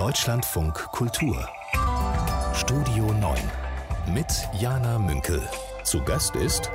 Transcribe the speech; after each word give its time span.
Deutschlandfunk 0.00 0.72
Kultur. 0.92 1.46
Studio 2.54 3.12
9 3.12 3.38
mit 4.14 4.26
Jana 4.58 4.98
Münkel. 4.98 5.46
Zu 5.84 6.02
Gast 6.02 6.34
ist 6.36 6.70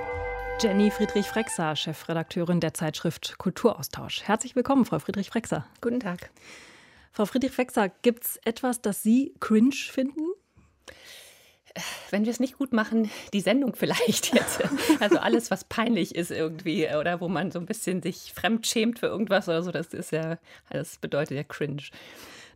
Jenny 0.61 0.91
Friedrich-Frexer, 0.91 1.75
Chefredakteurin 1.75 2.59
der 2.59 2.75
Zeitschrift 2.75 3.39
Kulturaustausch. 3.39 4.21
Herzlich 4.21 4.55
willkommen, 4.55 4.85
Frau 4.85 4.99
Friedrich-Frexer. 4.99 5.65
Guten 5.81 6.01
Tag. 6.01 6.29
Frau 7.11 7.25
Friedrich-Frexer, 7.25 7.89
gibt 8.03 8.25
es 8.25 8.39
etwas, 8.45 8.83
das 8.83 9.01
Sie 9.01 9.33
cringe 9.39 9.73
finden? 9.73 10.21
wenn 12.09 12.23
wir 12.23 12.31
es 12.31 12.39
nicht 12.39 12.57
gut 12.57 12.73
machen, 12.73 13.09
die 13.33 13.41
Sendung 13.41 13.75
vielleicht 13.75 14.33
jetzt. 14.35 14.61
Also 14.99 15.17
alles, 15.17 15.51
was 15.51 15.63
peinlich 15.63 16.15
ist 16.15 16.31
irgendwie 16.31 16.87
oder 16.87 17.19
wo 17.19 17.27
man 17.27 17.51
so 17.51 17.59
ein 17.59 17.65
bisschen 17.65 18.01
sich 18.01 18.31
fremdschämt 18.33 18.99
für 18.99 19.07
irgendwas 19.07 19.49
oder 19.49 19.61
so, 19.63 19.71
das 19.71 19.87
ist 19.87 20.11
ja, 20.11 20.37
das 20.69 20.97
bedeutet 20.99 21.35
ja 21.35 21.43
cringe. 21.43 21.81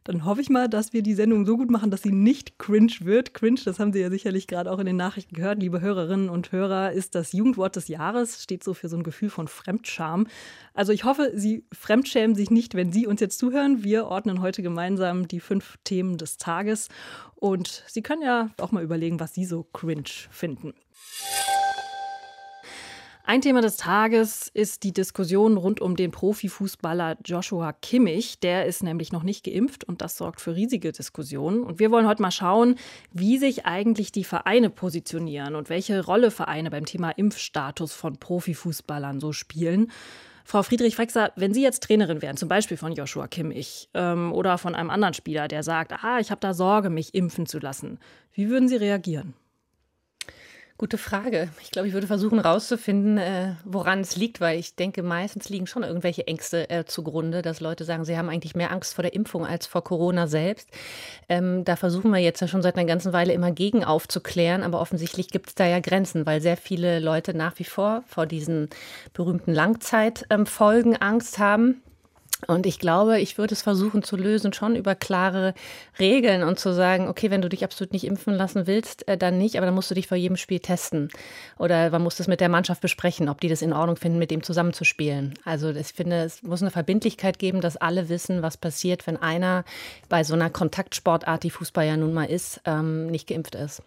Dann 0.04 0.26
hoffe 0.26 0.42
ich 0.42 0.50
mal, 0.50 0.68
dass 0.68 0.94
wir 0.94 1.02
die 1.02 1.14
Sendung 1.14 1.46
so 1.46 1.58
gut 1.58 1.70
machen, 1.70 1.92
dass 1.92 2.02
sie 2.02 2.12
nicht 2.12 2.58
cringe 2.60 2.94
wird. 3.02 3.34
Cringe, 3.34 3.60
das 3.64 3.80
haben 3.80 3.94
Sie 3.94 4.00
ja 4.00 4.10
sicherlich 4.10 4.48
gerade 4.48 4.72
auch 4.72 4.80
in 4.80 4.86
den 4.86 4.96
Nachrichten 4.96 5.36
gehört, 5.36 5.60
liebe 5.60 5.82
Hörerinnen 5.82 6.30
und 6.30 6.52
Hörer, 6.52 6.92
ist 6.92 7.16
das 7.16 7.34
Jugendwort 7.34 7.76
des 7.76 7.88
Jahres, 7.88 8.42
steht 8.44 8.64
so 8.64 8.74
für 8.74 8.90
so 8.90 8.98
ein 8.98 9.04
Gefühl 9.04 9.30
von 9.30 9.48
Fremdscham. 9.48 10.28
Also 10.74 10.94
ich 10.94 11.04
hoffe, 11.04 11.32
Sie 11.36 11.66
fremdschämen 11.72 12.36
sich 12.36 12.50
nicht, 12.50 12.76
wenn 12.76 12.92
Sie 12.92 13.08
uns 13.08 13.22
jetzt 13.22 13.40
zuhören. 13.40 13.84
Wir 13.84 14.08
ordnen 14.08 14.42
heute 14.42 14.62
gemeinsam 14.62 15.28
die 15.28 15.40
fünf 15.40 15.78
Themen 15.84 16.18
des 16.18 16.38
Tages 16.38 16.88
und 17.36 17.84
Sie 17.88 18.02
können 18.02 18.22
ja 18.22 18.50
auch 18.58 18.72
mal 18.72 18.84
überlegen, 18.84 19.20
was 19.20 19.34
Sie 19.34 19.46
so 19.46 19.64
cringe 19.64 20.04
finden. 20.30 20.74
Ein 23.30 23.42
Thema 23.42 23.62
des 23.62 23.78
Tages 23.78 24.50
ist 24.56 24.82
die 24.82 24.92
Diskussion 24.92 25.56
rund 25.56 25.82
um 25.82 25.96
den 25.96 26.10
Profifußballer 26.10 27.16
Joshua 27.24 27.74
Kimmich. 27.74 28.40
Der 28.40 28.66
ist 28.66 28.82
nämlich 28.82 29.12
noch 29.12 29.22
nicht 29.22 29.46
geimpft 29.46 29.84
und 29.84 30.02
das 30.02 30.18
sorgt 30.18 30.42
für 30.42 30.56
riesige 30.56 30.92
Diskussionen. 30.92 31.62
Und 31.62 31.78
wir 31.78 31.92
wollen 31.92 32.08
heute 32.08 32.24
mal 32.24 32.32
schauen, 32.32 32.74
wie 33.12 33.38
sich 33.38 33.68
eigentlich 33.68 34.12
die 34.12 34.24
Vereine 34.24 34.72
positionieren 34.72 35.54
und 35.54 35.70
welche 35.70 36.04
Rolle 36.04 36.32
Vereine 36.32 36.72
beim 36.72 36.88
Thema 36.88 37.12
Impfstatus 37.12 37.94
von 37.94 38.18
Profifußballern 38.18 39.20
so 39.20 39.32
spielen. 39.32 39.92
Frau 40.44 40.64
Friedrich-Frexer, 40.64 41.32
wenn 41.36 41.54
Sie 41.54 41.62
jetzt 41.62 41.84
Trainerin 41.84 42.24
wären, 42.24 42.36
zum 42.36 42.50
Beispiel 42.50 42.78
von 42.78 42.94
Joshua 42.94 43.28
Kimmich 43.28 43.90
ähm, 43.94 44.34
oder 44.34 44.58
von 44.58 44.74
einem 44.74 44.90
anderen 44.90 45.14
Spieler, 45.14 45.48
der 45.48 45.62
sagt, 45.62 45.94
ah, 46.04 46.18
ich 46.18 46.32
habe 46.32 46.42
da 46.42 46.56
Sorge, 46.56 46.90
mich 46.90 47.14
impfen 47.14 47.46
zu 47.46 47.60
lassen, 47.60 48.00
wie 48.34 48.50
würden 48.50 48.68
Sie 48.68 48.78
reagieren? 48.78 49.36
Gute 50.80 50.98
Frage. 50.98 51.50
Ich 51.62 51.72
glaube, 51.72 51.90
ich 51.90 51.94
würde 51.94 52.08
versuchen 52.08 52.42
herauszufinden, 52.42 53.18
äh, 53.18 53.56
woran 53.66 54.00
es 54.00 54.16
liegt, 54.16 54.40
weil 54.40 54.58
ich 54.58 54.78
denke, 54.78 55.04
meistens 55.04 55.50
liegen 55.50 55.68
schon 55.68 55.84
irgendwelche 55.84 56.26
Ängste 56.26 56.70
äh, 56.70 56.86
zugrunde, 56.86 57.42
dass 57.42 57.60
Leute 57.60 57.84
sagen, 57.84 58.06
sie 58.06 58.18
haben 58.18 58.30
eigentlich 58.30 58.56
mehr 58.56 58.72
Angst 58.72 58.94
vor 58.94 59.02
der 59.02 59.14
Impfung 59.14 59.46
als 59.46 59.68
vor 59.68 59.84
Corona 59.84 60.28
selbst. 60.28 60.70
Ähm, 61.28 61.66
da 61.66 61.76
versuchen 61.76 62.12
wir 62.12 62.20
jetzt 62.20 62.40
ja 62.40 62.48
schon 62.48 62.62
seit 62.62 62.78
einer 62.78 62.88
ganzen 62.88 63.12
Weile 63.12 63.34
immer 63.34 63.52
gegen 63.52 63.84
aufzuklären, 63.84 64.64
aber 64.64 64.80
offensichtlich 64.80 65.28
gibt 65.28 65.50
es 65.50 65.56
da 65.56 65.66
ja 65.68 65.82
Grenzen, 65.82 66.26
weil 66.26 66.40
sehr 66.40 66.56
viele 66.56 67.02
Leute 67.02 67.34
nach 67.34 67.60
wie 67.60 67.66
vor 67.66 68.06
vor 68.08 68.26
diesen 68.26 68.70
berühmten 69.12 69.54
Langzeitfolgen 69.54 70.94
ähm, 70.94 71.02
Angst 71.02 71.40
haben. 71.40 71.82
Und 72.48 72.66
ich 72.66 72.80
glaube, 72.80 73.20
ich 73.20 73.38
würde 73.38 73.54
es 73.54 73.62
versuchen 73.62 74.02
zu 74.02 74.16
lösen, 74.16 74.54
schon 74.54 74.76
über 74.76 74.96
klare 74.96 75.54
Regeln 76.00 76.44
und 76.44 76.58
zu 76.58 76.74
sagen, 76.74 77.08
okay, 77.08 77.30
wenn 77.32 77.42
du 77.42 77.50
dich 77.50 77.64
absolut 77.64 77.92
nicht 77.92 78.06
impfen 78.06 78.34
lassen 78.34 78.66
willst, 78.66 79.08
äh, 79.08 79.18
dann 79.18 79.38
nicht, 79.38 79.58
aber 79.58 79.66
dann 79.66 79.76
musst 79.76 79.92
du 79.92 79.96
dich 79.96 80.08
vor 80.08 80.18
jedem 80.18 80.38
Spiel 80.38 80.60
testen. 80.60 81.10
Oder 81.58 81.90
man 81.90 82.02
muss 82.02 82.16
das 82.16 82.28
mit 82.28 82.40
der 82.40 82.50
Mannschaft 82.50 82.82
besprechen, 82.82 83.28
ob 83.28 83.42
die 83.42 83.50
das 83.50 83.62
in 83.62 83.74
Ordnung 83.74 83.98
finden, 83.98 84.20
mit 84.20 84.32
dem 84.32 84.44
zusammenzuspielen. 84.44 85.34
Also 85.44 85.70
ich 85.72 85.88
finde, 85.88 86.24
es 86.24 86.42
muss 86.42 86.62
eine 86.62 86.72
Verbindlichkeit 86.72 87.40
geben, 87.40 87.60
dass 87.60 87.78
alle 87.78 88.08
wissen, 88.08 88.42
was 88.42 88.56
passiert, 88.56 89.06
wenn 89.06 89.18
einer 89.18 89.66
bei 90.08 90.24
so 90.24 90.34
einer 90.34 90.50
Kontaktsportart, 90.50 91.44
die 91.44 91.50
Fußball 91.50 91.86
ja 91.86 91.98
nun 91.98 92.14
mal 92.14 92.26
ist, 92.26 92.62
ähm, 92.66 93.08
nicht 93.08 93.28
geimpft 93.28 93.56
ist. 93.56 93.82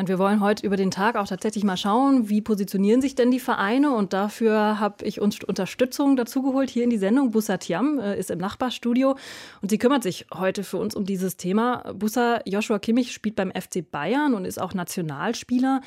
Und 0.00 0.08
wir 0.08 0.18
wollen 0.18 0.40
heute 0.40 0.64
über 0.64 0.76
den 0.78 0.90
Tag 0.90 1.14
auch 1.16 1.26
tatsächlich 1.26 1.62
mal 1.62 1.76
schauen, 1.76 2.30
wie 2.30 2.40
positionieren 2.40 3.02
sich 3.02 3.16
denn 3.16 3.30
die 3.30 3.38
Vereine. 3.38 3.94
Und 3.94 4.14
dafür 4.14 4.80
habe 4.80 5.04
ich 5.04 5.20
uns 5.20 5.44
Unterstützung 5.44 6.16
dazugeholt 6.16 6.70
hier 6.70 6.84
in 6.84 6.88
die 6.88 6.96
Sendung. 6.96 7.32
Bussa 7.32 7.58
Tiam 7.58 7.98
äh, 7.98 8.18
ist 8.18 8.30
im 8.30 8.38
Nachbarstudio 8.38 9.16
und 9.60 9.68
sie 9.68 9.76
kümmert 9.76 10.02
sich 10.02 10.24
heute 10.32 10.64
für 10.64 10.78
uns 10.78 10.94
um 10.94 11.04
dieses 11.04 11.36
Thema. 11.36 11.92
Bussa 11.92 12.40
Joshua 12.46 12.78
Kimmich 12.78 13.12
spielt 13.12 13.36
beim 13.36 13.50
FC 13.50 13.90
Bayern 13.90 14.32
und 14.32 14.46
ist 14.46 14.58
auch 14.58 14.72
Nationalspieler. 14.72 15.82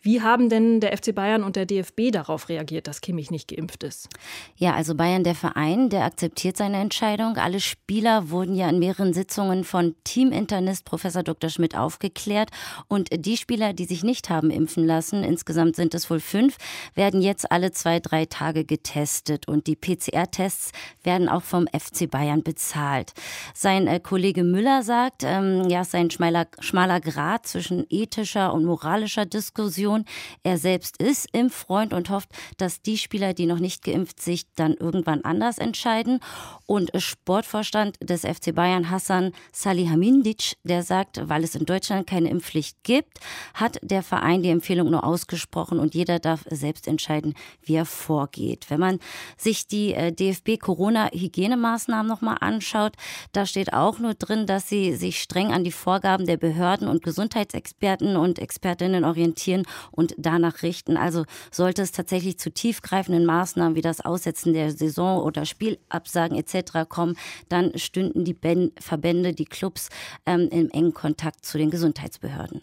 Wie 0.00 0.22
haben 0.22 0.48
denn 0.48 0.80
der 0.80 0.96
FC 0.96 1.14
Bayern 1.14 1.42
und 1.42 1.56
der 1.56 1.66
DFB 1.66 2.10
darauf 2.12 2.48
reagiert, 2.48 2.86
dass 2.86 3.00
Kimmich 3.00 3.30
nicht 3.30 3.48
geimpft 3.48 3.82
ist? 3.82 4.08
Ja, 4.56 4.74
also 4.74 4.94
Bayern, 4.94 5.24
der 5.24 5.34
Verein, 5.34 5.88
der 5.88 6.04
akzeptiert 6.04 6.56
seine 6.56 6.78
Entscheidung. 6.78 7.36
Alle 7.36 7.60
Spieler 7.60 8.30
wurden 8.30 8.54
ja 8.54 8.68
in 8.68 8.78
mehreren 8.78 9.12
Sitzungen 9.12 9.64
von 9.64 9.96
Teaminternist 10.04 10.84
Professor 10.84 11.22
Dr. 11.22 11.50
Schmidt 11.50 11.76
aufgeklärt. 11.76 12.50
Und 12.86 13.08
die 13.12 13.36
Spieler, 13.36 13.72
die 13.72 13.86
sich 13.86 14.04
nicht 14.04 14.30
haben 14.30 14.50
impfen 14.50 14.86
lassen, 14.86 15.24
insgesamt 15.24 15.76
sind 15.76 15.94
es 15.94 16.08
wohl 16.10 16.20
fünf, 16.20 16.56
werden 16.94 17.20
jetzt 17.20 17.50
alle 17.50 17.72
zwei, 17.72 17.98
drei 18.00 18.26
Tage 18.26 18.64
getestet. 18.64 19.48
Und 19.48 19.66
die 19.66 19.76
PCR-Tests 19.76 20.72
werden 21.02 21.28
auch 21.28 21.42
vom 21.42 21.66
FC 21.66 22.08
Bayern 22.08 22.42
bezahlt. 22.42 23.12
Sein 23.54 23.86
äh, 23.86 24.00
Kollege 24.00 24.44
Müller 24.44 24.82
sagt, 24.82 25.22
ähm, 25.24 25.68
ja, 25.68 25.84
sein 25.84 26.10
schmaler, 26.10 26.46
schmaler 26.60 27.00
Grad 27.00 27.46
zwischen 27.46 27.84
ethischer 27.90 28.52
und 28.52 28.64
moralischer 28.64 29.26
Diskussion 29.26 29.87
Situation. 29.88 30.04
Er 30.42 30.58
selbst 30.58 31.00
ist 31.00 31.28
Impffreund 31.32 31.92
und 31.92 32.10
hofft, 32.10 32.30
dass 32.56 32.82
die 32.82 32.98
Spieler, 32.98 33.34
die 33.34 33.46
noch 33.46 33.58
nicht 33.58 33.82
geimpft 33.82 34.20
sich 34.20 34.44
dann 34.54 34.74
irgendwann 34.74 35.24
anders 35.24 35.58
entscheiden. 35.58 36.20
Und 36.66 36.90
Sportvorstand 36.96 37.96
des 38.02 38.22
FC 38.22 38.54
Bayern 38.54 38.90
Hassan 38.90 39.32
Salihamindic, 39.52 40.56
der 40.64 40.82
sagt, 40.82 41.28
weil 41.28 41.44
es 41.44 41.54
in 41.54 41.64
Deutschland 41.64 42.06
keine 42.06 42.30
Impfpflicht 42.30 42.82
gibt, 42.82 43.18
hat 43.54 43.78
der 43.82 44.02
Verein 44.02 44.42
die 44.42 44.50
Empfehlung 44.50 44.90
nur 44.90 45.04
ausgesprochen 45.04 45.78
und 45.78 45.94
jeder 45.94 46.18
darf 46.18 46.44
selbst 46.50 46.86
entscheiden, 46.88 47.34
wie 47.62 47.74
er 47.74 47.86
vorgeht. 47.86 48.66
Wenn 48.68 48.80
man 48.80 48.98
sich 49.36 49.66
die 49.66 49.94
äh, 49.94 50.12
DFB 50.12 50.58
Corona-Hygienemaßnahmen 50.60 52.06
nochmal 52.06 52.36
anschaut, 52.40 52.94
da 53.32 53.46
steht 53.46 53.72
auch 53.72 53.98
nur 53.98 54.14
drin, 54.14 54.46
dass 54.46 54.68
sie 54.68 54.94
sich 54.94 55.20
streng 55.20 55.52
an 55.52 55.64
die 55.64 55.72
Vorgaben 55.72 56.26
der 56.26 56.36
Behörden 56.36 56.88
und 56.88 57.02
Gesundheitsexperten 57.02 58.16
und 58.16 58.38
Expertinnen 58.38 59.04
orientieren 59.04 59.64
und 59.90 60.14
danach 60.18 60.62
richten. 60.62 60.96
Also 60.96 61.24
sollte 61.50 61.82
es 61.82 61.92
tatsächlich 61.92 62.38
zu 62.38 62.50
tiefgreifenden 62.50 63.24
Maßnahmen 63.24 63.74
wie 63.74 63.82
das 63.82 64.00
Aussetzen 64.00 64.52
der 64.52 64.70
Saison 64.70 65.22
oder 65.22 65.44
Spielabsagen 65.44 66.36
etc. 66.36 66.88
kommen, 66.88 67.16
dann 67.48 67.76
stünden 67.78 68.24
die 68.24 68.36
Verbände, 68.78 69.32
die 69.32 69.44
Clubs 69.44 69.88
ähm, 70.26 70.48
im 70.50 70.70
engen 70.70 70.94
Kontakt 70.94 71.44
zu 71.44 71.58
den 71.58 71.70
Gesundheitsbehörden. 71.70 72.62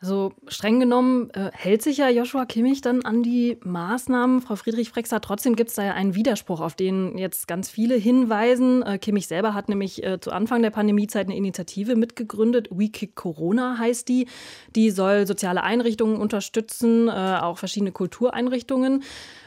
Also 0.00 0.32
streng 0.46 0.78
genommen 0.78 1.30
äh, 1.30 1.50
hält 1.52 1.82
sich 1.82 1.96
ja 1.96 2.08
Joshua 2.08 2.46
Kimmich 2.46 2.82
dann 2.82 3.02
an 3.02 3.24
die 3.24 3.58
Maßnahmen. 3.64 4.40
Frau 4.40 4.54
Friedrich-Frexer, 4.54 5.20
trotzdem 5.20 5.56
gibt 5.56 5.70
es 5.70 5.76
da 5.76 5.84
ja 5.84 5.94
einen 5.94 6.14
Widerspruch, 6.14 6.60
auf 6.60 6.76
den 6.76 7.18
jetzt 7.18 7.48
ganz 7.48 7.68
viele 7.68 7.96
hinweisen. 7.96 8.84
Äh, 8.84 8.98
Kimmich 8.98 9.26
selber 9.26 9.54
hat 9.54 9.68
nämlich 9.68 10.04
äh, 10.04 10.20
zu 10.20 10.30
Anfang 10.30 10.62
der 10.62 10.70
Pandemiezeit 10.70 11.26
eine 11.26 11.36
Initiative 11.36 11.96
mitgegründet. 11.96 12.68
We 12.70 12.90
Kick 12.90 13.16
Corona 13.16 13.76
heißt 13.78 14.08
die. 14.08 14.28
Die 14.76 14.90
soll 14.90 15.26
soziale 15.26 15.64
Einrichtungen 15.64 16.18
unterstützen, 16.18 17.08
äh, 17.08 17.38
auch 17.42 17.58
verschiedene 17.58 17.90
Kultureinrichtungen. 17.90 19.02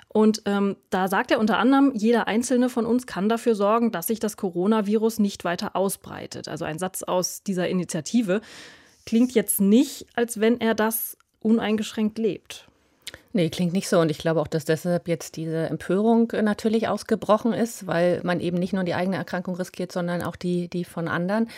Und 0.09 0.41
ähm, 0.45 0.75
da 0.90 1.07
sagt 1.07 1.31
er 1.31 1.40
unter 1.40 1.59
anderem, 1.59 1.94
jeder 1.95 2.28
einzelne 2.28 2.67
von 2.67 2.85
uns 2.85 3.07
kann 3.07 3.29
dafür 3.29 3.56
sorgen, 3.56 3.94
dass 3.94 4.07
sich 4.07 4.19
das 4.19 4.35
Coronavirus 4.35 5.19
nicht 5.19 5.45
weiter 5.45 5.78
ausbreitet. 5.78 6.50
Also 6.50 6.66
ein 6.66 6.78
Satz 6.78 7.03
aus 7.03 7.44
dieser 7.44 7.69
Initiative 7.69 8.41
klingt 9.11 9.33
jetzt 9.33 9.59
nicht, 9.59 10.05
als 10.13 10.39
wenn 10.39 10.61
er 10.61 10.73
das 10.73 11.17
uneingeschränkt 11.41 12.17
lebt. 12.17 12.69
Nee, 13.34 13.50
klingt 13.50 13.72
nicht 13.72 13.88
so. 13.88 14.00
Und 14.00 14.12
ich 14.12 14.18
glaube 14.18 14.42
auch, 14.42 14.47
dass 14.47 14.66
deshalb 14.66 15.08
jetzt 15.08 15.38
diese 15.38 15.69
Empörung 15.69 16.31
äh, 16.31 16.42
natürlich 16.42 16.90
ausgebrochen 16.90 17.53
ist, 17.53 17.88
weil 17.88 18.19
man 18.24 18.42
eben 18.42 18.58
nicht 18.58 18.74
nur 18.74 18.84
die 18.84 18.94
eigene 18.94 19.16
Erkrankung 19.16 19.56
riskiert, 19.56 19.94
sondern 19.94 20.22
auch 20.22 20.36
die, 20.36 20.68
die 20.68 20.84
von 20.84 21.08
anderen. 21.08 21.50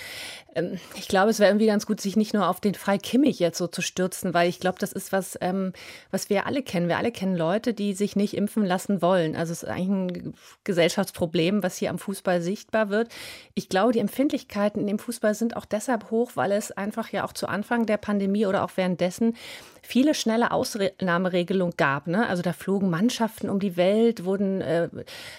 Ähm, 0.55 0.79
ich 0.95 1.07
glaube, 1.07 1.31
es 1.31 1.39
wäre 1.39 1.49
irgendwie 1.49 1.65
ganz 1.65 1.87
gut, 1.87 1.99
sich 1.99 2.15
nicht 2.15 2.35
nur 2.35 2.47
auf 2.47 2.61
den 2.61 2.75
Fall 2.75 2.99
Kimmich 2.99 3.39
jetzt 3.39 3.57
so 3.57 3.65
zu 3.65 3.81
stürzen, 3.81 4.35
weil 4.35 4.49
ich 4.49 4.59
glaube, 4.59 4.77
das 4.77 4.93
ist 4.93 5.11
was, 5.11 5.35
ähm, 5.41 5.73
was 6.11 6.29
wir 6.29 6.45
alle 6.45 6.61
kennen. 6.61 6.89
Wir 6.89 6.97
alle 6.99 7.11
kennen 7.11 7.35
Leute, 7.35 7.73
die 7.73 7.95
sich 7.95 8.15
nicht 8.15 8.37
impfen 8.37 8.63
lassen 8.65 9.01
wollen. 9.01 9.35
Also 9.35 9.51
es 9.51 9.63
ist 9.63 9.69
eigentlich 9.69 9.89
ein 9.89 10.33
Gesellschaftsproblem, 10.63 11.63
was 11.63 11.77
hier 11.77 11.89
am 11.89 11.97
Fußball 11.97 12.41
sichtbar 12.43 12.89
wird. 12.89 13.09
Ich 13.55 13.67
glaube, 13.67 13.93
die 13.93 13.99
Empfindlichkeiten 13.99 14.79
in 14.79 14.87
dem 14.87 14.99
Fußball 14.99 15.33
sind 15.33 15.57
auch 15.57 15.65
deshalb 15.65 16.11
hoch, 16.11 16.31
weil 16.35 16.51
es 16.51 16.71
einfach 16.71 17.09
ja 17.09 17.25
auch 17.25 17.33
zu 17.33 17.47
Anfang 17.47 17.87
der 17.87 17.97
Pandemie 17.97 18.45
oder 18.45 18.63
auch 18.63 18.71
währenddessen 18.75 19.35
viele 19.83 20.13
schnelle 20.13 20.51
Ausnahmeregelungen 20.51 21.75
gab. 21.77 22.07
Ne? 22.07 22.27
Also 22.27 22.41
da 22.41 22.53
flogen 22.53 22.89
Mannschaften 22.89 23.49
um 23.49 23.59
die 23.59 23.77
Welt, 23.77 24.25
wurden 24.25 24.61
äh, 24.61 24.89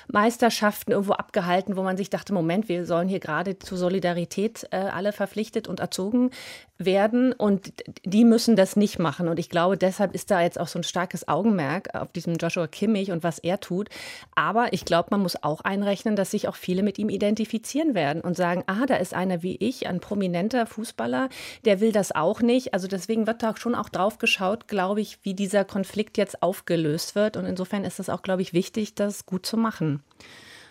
Meisterschaften 0.06 0.93
irgendwo 0.93 1.14
abgehalten, 1.14 1.76
wo 1.76 1.82
man 1.82 1.96
sich 1.96 2.11
dachte, 2.11 2.32
Moment, 2.32 2.69
wir 2.69 2.87
sollen 2.87 3.08
hier 3.08 3.20
gerade 3.20 3.58
zur 3.58 3.79
Solidarität 3.79 4.69
äh, 4.70 4.76
alle 4.76 5.12
verpflichtet 5.12 5.67
und 5.67 5.81
erzogen 5.81 6.31
werden 6.76 7.32
und 7.32 7.73
die 8.05 8.25
müssen 8.25 8.56
das 8.56 8.75
nicht 8.75 8.99
machen. 8.99 9.29
Und 9.29 9.38
ich 9.38 9.49
glaube, 9.49 9.76
deshalb 9.76 10.14
ist 10.14 10.31
da 10.31 10.43
jetzt 10.43 10.58
auch 10.58 10.67
so 10.67 10.79
ein 10.79 10.82
starkes 10.82 11.29
Augenmerk 11.29 11.94
auf 11.94 12.11
diesem 12.12 12.35
Joshua 12.35 12.67
Kimmich 12.67 13.12
und 13.12 13.23
was 13.23 13.38
er 13.38 13.61
tut. 13.61 13.88
Aber 14.35 14.73
ich 14.73 14.85
glaube, 14.85 15.08
man 15.12 15.20
muss 15.20 15.41
auch 15.43 15.61
einrechnen, 15.61 16.17
dass 16.17 16.32
sich 16.32 16.49
auch 16.49 16.56
viele 16.56 16.82
mit 16.82 16.99
ihm 16.99 17.08
identifizieren 17.08 17.94
werden 17.94 18.23
und 18.23 18.37
sagen, 18.37 18.64
ah, 18.67 18.87
da 18.87 18.96
ist 18.96 19.14
einer 19.14 19.43
wie 19.43 19.56
ich, 19.56 19.87
ein 19.87 20.00
prominenter 20.00 20.67
Fußballer, 20.67 21.29
der 21.64 21.81
will 21.81 21.93
das 21.93 22.12
auch 22.12 22.41
nicht. 22.41 22.75
Also 22.75 22.88
deswegen 22.88 23.26
wird 23.26 23.43
da 23.43 23.56
schon 23.56 23.76
auch 23.76 23.88
drauf 23.88 24.19
geschaut, 24.19 24.33
glaube 24.69 25.00
ich, 25.00 25.19
wie 25.22 25.34
dieser 25.34 25.64
Konflikt 25.64 26.19
jetzt 26.19 26.42
aufgelöst 26.42 27.14
wird. 27.14 27.36
Und 27.36 27.44
insofern 27.44 27.84
ist 27.84 28.00
es 28.00 28.08
auch, 28.08 28.22
glaube 28.22 28.42
ich, 28.42 28.52
wichtig, 28.52 28.94
das 28.94 29.26
gut 29.26 29.46
zu 29.46 29.56
machen. 29.56 30.02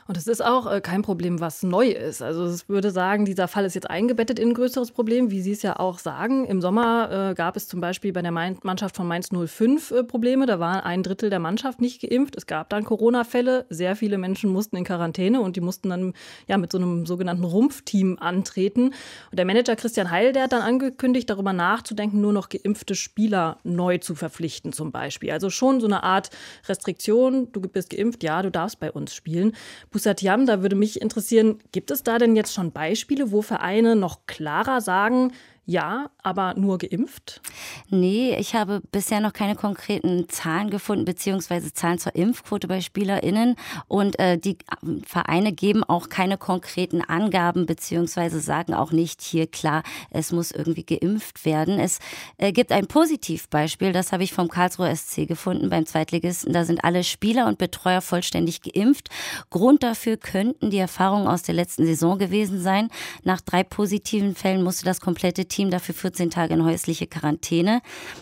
Und 0.07 0.17
es 0.17 0.27
ist 0.27 0.43
auch 0.43 0.69
äh, 0.69 0.81
kein 0.81 1.01
Problem, 1.01 1.39
was 1.39 1.63
neu 1.63 1.87
ist. 1.87 2.21
Also 2.21 2.43
es 2.43 2.67
würde 2.67 2.91
sagen, 2.91 3.25
dieser 3.25 3.47
Fall 3.47 3.65
ist 3.65 3.73
jetzt 3.73 3.89
eingebettet 3.89 4.37
in 4.37 4.49
ein 4.49 4.53
größeres 4.53 4.91
Problem, 4.91 5.31
wie 5.31 5.41
Sie 5.41 5.51
es 5.51 5.61
ja 5.61 5.79
auch 5.79 5.99
sagen. 5.99 6.45
Im 6.45 6.61
Sommer 6.61 7.29
äh, 7.31 7.33
gab 7.35 7.55
es 7.55 7.67
zum 7.67 7.79
Beispiel 7.79 8.11
bei 8.11 8.21
der 8.21 8.31
Mannschaft 8.31 8.97
von 8.97 9.07
Mainz 9.07 9.29
05 9.29 9.91
äh, 9.91 10.03
Probleme. 10.03 10.45
Da 10.45 10.59
war 10.59 10.85
ein 10.85 11.03
Drittel 11.03 11.29
der 11.29 11.39
Mannschaft 11.39 11.79
nicht 11.79 12.01
geimpft. 12.01 12.35
Es 12.35 12.47
gab 12.47 12.69
dann 12.69 12.83
Corona-Fälle. 12.83 13.65
Sehr 13.69 13.95
viele 13.95 14.17
Menschen 14.17 14.51
mussten 14.51 14.75
in 14.75 14.83
Quarantäne 14.83 15.39
und 15.39 15.55
die 15.55 15.61
mussten 15.61 15.89
dann 15.89 16.13
ja 16.47 16.57
mit 16.57 16.71
so 16.71 16.77
einem 16.77 17.05
sogenannten 17.05 17.45
Rumpfteam 17.45 18.17
antreten. 18.19 18.87
Und 18.87 19.37
der 19.37 19.45
Manager 19.45 19.75
Christian 19.75 20.11
Heil, 20.11 20.33
der 20.33 20.43
hat 20.43 20.51
dann 20.51 20.61
angekündigt, 20.61 21.29
darüber 21.29 21.53
nachzudenken, 21.53 22.19
nur 22.19 22.33
noch 22.33 22.49
geimpfte 22.49 22.95
Spieler 22.95 23.57
neu 23.63 23.99
zu 23.99 24.15
verpflichten 24.15 24.73
zum 24.73 24.91
Beispiel. 24.91 25.31
Also 25.31 25.49
schon 25.49 25.79
so 25.79 25.87
eine 25.87 26.03
Art 26.03 26.29
Restriktion. 26.67 27.51
Du 27.53 27.61
bist 27.61 27.89
geimpft, 27.89 28.23
ja, 28.23 28.41
du 28.41 28.51
darfst 28.51 28.79
bei 28.79 28.91
uns 28.91 29.15
spielen. 29.15 29.53
Busatiam, 29.93 30.45
da 30.45 30.61
würde 30.61 30.75
mich 30.75 31.01
interessieren, 31.01 31.59
gibt 31.71 31.91
es 31.91 32.03
da 32.03 32.17
denn 32.17 32.35
jetzt 32.35 32.53
schon 32.53 32.71
Beispiele, 32.71 33.31
wo 33.31 33.41
Vereine 33.41 33.95
noch 33.95 34.25
klarer 34.25 34.81
sagen, 34.81 35.31
ja, 35.65 36.09
aber 36.21 36.55
nur 36.55 36.77
geimpft? 36.77 37.41
Nee, 37.89 38.35
ich 38.37 38.53
habe 38.53 38.81
bisher 38.91 39.21
noch 39.21 39.31
keine 39.31 39.55
konkreten 39.55 40.27
Zahlen 40.27 40.69
gefunden, 40.69 41.05
beziehungsweise 41.05 41.71
Zahlen 41.71 41.99
zur 41.99 42.15
Impfquote 42.15 42.67
bei 42.67 42.81
SpielerInnen. 42.81 43.55
Und 43.87 44.19
äh, 44.19 44.37
die 44.37 44.57
Vereine 45.05 45.53
geben 45.53 45.85
auch 45.85 46.09
keine 46.09 46.37
konkreten 46.37 47.01
Angaben, 47.01 47.65
beziehungsweise 47.65 48.41
sagen 48.41 48.73
auch 48.73 48.91
nicht 48.91 49.21
hier 49.21 49.47
klar, 49.47 49.83
es 50.09 50.33
muss 50.33 50.51
irgendwie 50.51 50.83
geimpft 50.83 51.45
werden. 51.45 51.79
Es 51.79 51.99
äh, 52.37 52.51
gibt 52.51 52.73
ein 52.73 52.87
Positivbeispiel, 52.87 53.93
das 53.93 54.11
habe 54.11 54.23
ich 54.23 54.33
vom 54.33 54.49
Karlsruher 54.49 54.93
SC 54.93 55.27
gefunden 55.27 55.69
beim 55.69 55.85
Zweitligisten. 55.85 56.51
Da 56.51 56.65
sind 56.65 56.83
alle 56.83 57.05
Spieler 57.05 57.47
und 57.47 57.57
Betreuer 57.57 58.01
vollständig 58.01 58.61
geimpft. 58.63 59.09
Grund 59.49 59.81
dafür 59.83 60.17
könnten 60.17 60.71
die 60.71 60.77
Erfahrungen 60.77 61.27
aus 61.27 61.43
der 61.43 61.55
letzten 61.55 61.85
Saison 61.85 62.17
gewesen 62.17 62.61
sein. 62.61 62.89
Nach 63.23 63.39
drei 63.39 63.63
positiven 63.63 64.35
Fällen 64.35 64.61
musste 64.61 64.83
das 64.83 64.99
komplette 64.99 65.45
Team 65.53 65.69
dafür 65.69 65.93
14 65.93 66.31
Tage 66.31 66.55
in 66.55 66.65
häusliche 66.65 67.05
Quarantäne. 67.05 67.81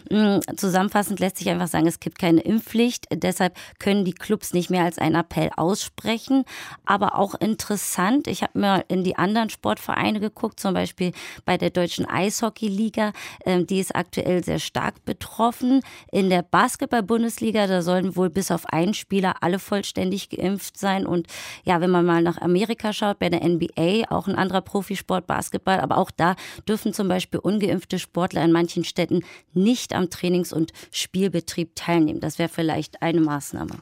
Mm, 0.10 0.39
zusammenfassend 0.57 1.19
lässt 1.22 1.38
sich 1.38 1.50
einfach 1.50 1.68
sagen, 1.68 1.88
es 1.88 2.01
gibt 2.01 2.19
keine 2.19 2.42
Impfpflicht. 2.42 3.06
Deshalb 3.13 3.56
können 3.80 4.04
die 4.04 4.13
Clubs 4.13 4.54
nicht 4.54 4.69
mehr 4.69 4.83
als 4.83 4.98
einen 4.98 5.16
Appell 5.16 5.50
aussprechen. 5.56 6.44
Aber 6.86 7.18
auch 7.18 7.36
interessant, 7.36 8.28
ich 8.28 8.44
habe 8.44 8.60
mir 8.60 8.83
in 8.89 9.06
die 9.06 9.16
anderen 9.16 9.50
Sportvereine 9.50 10.19
geguckt, 10.19 10.60
zum 10.60 10.74
Beispiel 10.74 11.13
bei 11.45 11.57
der 11.57 11.69
Deutschen 11.69 12.06
Eishockey-Liga. 12.06 13.13
Ähm, 13.45 13.66
die 13.66 13.80
ist 13.80 13.95
aktuell 13.95 14.44
sehr 14.44 14.60
stark 14.60 15.06
betroffen. 15.06 15.81
In 16.12 16.30
der 16.30 16.42
Basketball-Bundesliga, 16.42 17.68
da 17.68 17.81
sollen 17.81 18.18
wohl 18.18 18.30
bis 18.30 18.51
auf 18.51 18.66
einen 18.66 18.94
Spieler 18.94 19.36
alle 19.39 19.60
vollständig 19.60 20.30
geimpft 20.30 20.77
sein. 20.77 21.06
Und 21.06 21.27
ja, 21.63 21.80
wenn 21.80 21.92
man 21.92 22.06
mal 22.06 22.22
nach 22.22 22.42
Amerika 22.42 22.92
schaut, 22.92 23.19
bei 23.19 23.30
der 23.30 23.48
NBA, 23.48 24.10
auch 24.10 24.27
ein 24.27 24.36
anderer 24.36 24.62
Profisport, 24.62 25.27
Basketball, 25.27 25.80
aber 25.80 25.98
auch 25.98 26.12
da 26.12 26.36
dürfen 26.68 26.94
zum 26.94 27.07
Beispiel 27.07 27.20
Beispiel 27.21 27.39
ungeimpfte 27.39 28.00
Sportler 28.00 28.44
in 28.44 28.51
manchen 28.51 28.83
Städten 28.83 29.23
nicht 29.53 29.94
am 29.94 30.09
Trainings- 30.09 30.53
und 30.53 30.73
Spielbetrieb 30.91 31.75
teilnehmen. 31.75 32.19
Das 32.19 32.39
wäre 32.39 32.50
vielleicht 32.50 33.01
eine 33.01 33.21
Maßnahme. 33.21 33.77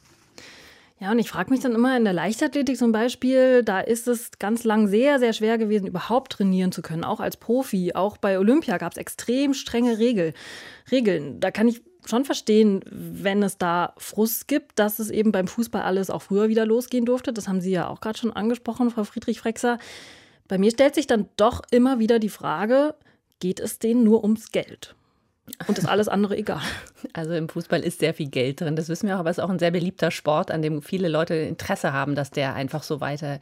Ja, 0.99 1.11
und 1.11 1.19
ich 1.19 1.29
frage 1.29 1.51
mich 1.51 1.61
dann 1.61 1.73
immer 1.73 1.95
in 1.95 2.03
der 2.03 2.11
Leichtathletik 2.11 2.77
zum 2.77 2.91
Beispiel, 2.91 3.63
da 3.63 3.79
ist 3.79 4.09
es 4.09 4.31
ganz 4.37 4.65
lang 4.65 4.89
sehr, 4.89 5.17
sehr 5.17 5.31
schwer 5.31 5.57
gewesen, 5.57 5.87
überhaupt 5.87 6.33
trainieren 6.33 6.73
zu 6.73 6.81
können, 6.81 7.05
auch 7.05 7.21
als 7.21 7.37
Profi. 7.37 7.93
Auch 7.95 8.17
bei 8.17 8.37
Olympia 8.37 8.77
gab 8.77 8.91
es 8.91 8.97
extrem 8.97 9.53
strenge 9.53 9.97
Regel, 9.97 10.33
Regeln. 10.91 11.39
Da 11.39 11.51
kann 11.51 11.69
ich 11.69 11.81
schon 12.05 12.25
verstehen, 12.25 12.81
wenn 12.91 13.41
es 13.43 13.57
da 13.57 13.93
Frust 13.97 14.49
gibt, 14.49 14.77
dass 14.77 14.99
es 14.99 15.09
eben 15.09 15.31
beim 15.31 15.47
Fußball 15.47 15.83
alles 15.83 16.09
auch 16.09 16.21
früher 16.21 16.49
wieder 16.49 16.65
losgehen 16.65 17.05
durfte. 17.05 17.31
Das 17.31 17.47
haben 17.47 17.61
Sie 17.61 17.71
ja 17.71 17.87
auch 17.87 18.01
gerade 18.01 18.19
schon 18.19 18.33
angesprochen, 18.33 18.89
Frau 18.89 19.05
Friedrich-Frexer. 19.05 19.79
Bei 20.49 20.57
mir 20.57 20.71
stellt 20.71 20.95
sich 20.95 21.07
dann 21.07 21.29
doch 21.37 21.61
immer 21.71 21.99
wieder 21.99 22.19
die 22.19 22.27
Frage, 22.27 22.95
geht 23.39 23.59
es 23.59 23.79
denen 23.79 24.03
nur 24.03 24.23
ums 24.23 24.51
Geld. 24.51 24.95
Und 25.67 25.77
ist 25.77 25.87
alles 25.87 26.07
andere 26.07 26.37
egal. 26.37 26.61
Also 27.13 27.33
im 27.33 27.47
Fußball 27.47 27.79
ist 27.79 27.99
sehr 27.99 28.13
viel 28.13 28.27
Geld 28.27 28.59
drin, 28.59 28.75
das 28.75 28.89
wissen 28.89 29.07
wir 29.07 29.15
auch, 29.15 29.21
aber 29.21 29.29
es 29.29 29.37
ist 29.37 29.43
auch 29.43 29.49
ein 29.49 29.57
sehr 29.57 29.71
beliebter 29.71 30.11
Sport, 30.11 30.51
an 30.51 30.61
dem 30.61 30.81
viele 30.81 31.07
Leute 31.07 31.33
Interesse 31.33 31.93
haben, 31.93 32.13
dass 32.13 32.29
der 32.29 32.55
einfach 32.55 32.83
so 32.83 32.99
weiter 32.99 33.39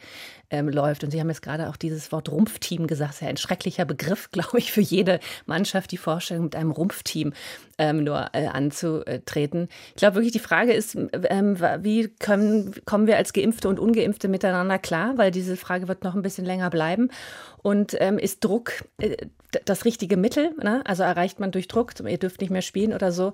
ähm, 0.52 0.70
läuft. 0.70 1.04
Und 1.04 1.10
Sie 1.10 1.20
haben 1.20 1.30
jetzt 1.30 1.42
gerade 1.42 1.68
auch 1.68 1.76
dieses 1.76 2.12
Wort 2.12 2.30
Rumpfteam 2.30 2.86
gesagt, 2.86 3.10
das 3.10 3.16
ist 3.18 3.22
ja 3.24 3.30
ein 3.30 3.38
schrecklicher 3.38 3.86
Begriff, 3.86 4.30
glaube 4.32 4.60
ich, 4.60 4.72
für 4.72 4.82
jede 4.82 5.20
Mannschaft, 5.48 5.92
die 5.92 5.98
Vorstellung, 5.98 6.46
mit 6.46 6.56
einem 6.56 6.70
Rumpfteam 6.70 7.34
ähm, 7.80 8.04
nur 8.04 8.30
äh, 8.34 8.46
anzutreten. 8.46 9.70
Ich 9.90 9.96
glaube 9.96 10.18
wirklich, 10.18 10.34
die 10.34 10.40
Frage 10.40 10.74
ist, 10.74 10.96
ähm, 10.96 11.60
wie 11.80 12.10
können, 12.20 12.76
kommen 12.86 13.08
wir 13.08 13.18
als 13.18 13.34
Geimpfte 13.34 13.70
und 13.70 13.80
Ungeimpfte 13.80 14.28
miteinander 14.28 14.78
klar, 14.78 15.18
weil 15.18 15.32
diese 15.32 15.58
Frage 15.58 15.88
wird 15.88 16.04
noch 16.04 16.14
ein 16.14 16.22
bisschen 16.22 16.46
länger 16.46 16.70
bleiben. 16.70 17.10
Und 17.64 17.98
ähm, 18.00 18.20
ist 18.20 18.44
Druck 18.44 18.86
äh, 19.00 19.18
das 19.66 19.86
richtige 19.86 20.18
Mittel? 20.18 20.54
Ne? 20.62 20.82
Also 20.86 21.04
erreicht 21.04 21.40
man 21.40 21.52
durch 21.52 21.68
Druck, 21.68 21.94
ihr 22.06 22.18
dürft 22.18 22.42
nicht 22.42 22.50
mehr 22.50 22.62
spielen 22.62 22.94
oder 22.94 23.12
so. 23.12 23.34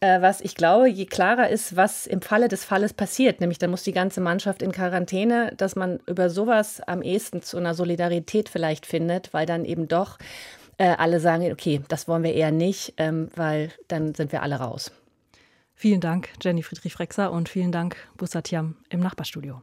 Äh, 0.00 0.20
was 0.20 0.40
ich 0.40 0.56
glaube, 0.56 0.88
je 0.88 1.06
klarer 1.06 1.48
ist, 1.48 1.76
was 1.76 2.06
im 2.06 2.22
Falle 2.22 2.48
des 2.48 2.64
Falles 2.64 2.92
passiert, 2.92 3.40
nämlich 3.40 3.58
dann 3.58 3.70
muss 3.70 3.84
die 3.84 3.92
ganze 3.92 4.20
Mannschaft 4.20 4.60
in 4.60 4.72
Quarantäne, 4.72 5.52
dass 5.56 5.76
man 5.76 6.00
über 6.06 6.28
sowas 6.28 6.80
am 6.80 7.02
ehesten 7.02 7.42
zu 7.42 7.56
einer 7.56 7.74
Solidarität 7.74 8.48
vielleicht 8.48 8.84
findet, 8.84 9.32
weil 9.32 9.46
dann 9.46 9.64
eben 9.64 9.86
doch 9.86 10.18
äh, 10.78 10.96
alle 10.98 11.20
sagen, 11.20 11.52
okay, 11.52 11.80
das 11.86 12.08
wollen 12.08 12.24
wir 12.24 12.34
eher 12.34 12.50
nicht, 12.50 12.94
ähm, 12.96 13.28
weil 13.36 13.70
dann 13.86 14.14
sind 14.14 14.32
wir 14.32 14.42
alle 14.42 14.56
raus. 14.56 14.90
Vielen 15.76 16.00
Dank, 16.00 16.30
Jenny 16.40 16.62
Friedrich-Frexer 16.62 17.30
und 17.30 17.48
vielen 17.48 17.72
Dank, 17.72 17.96
Busatiam 18.16 18.76
im 18.88 19.00
Nachbarstudio. 19.00 19.62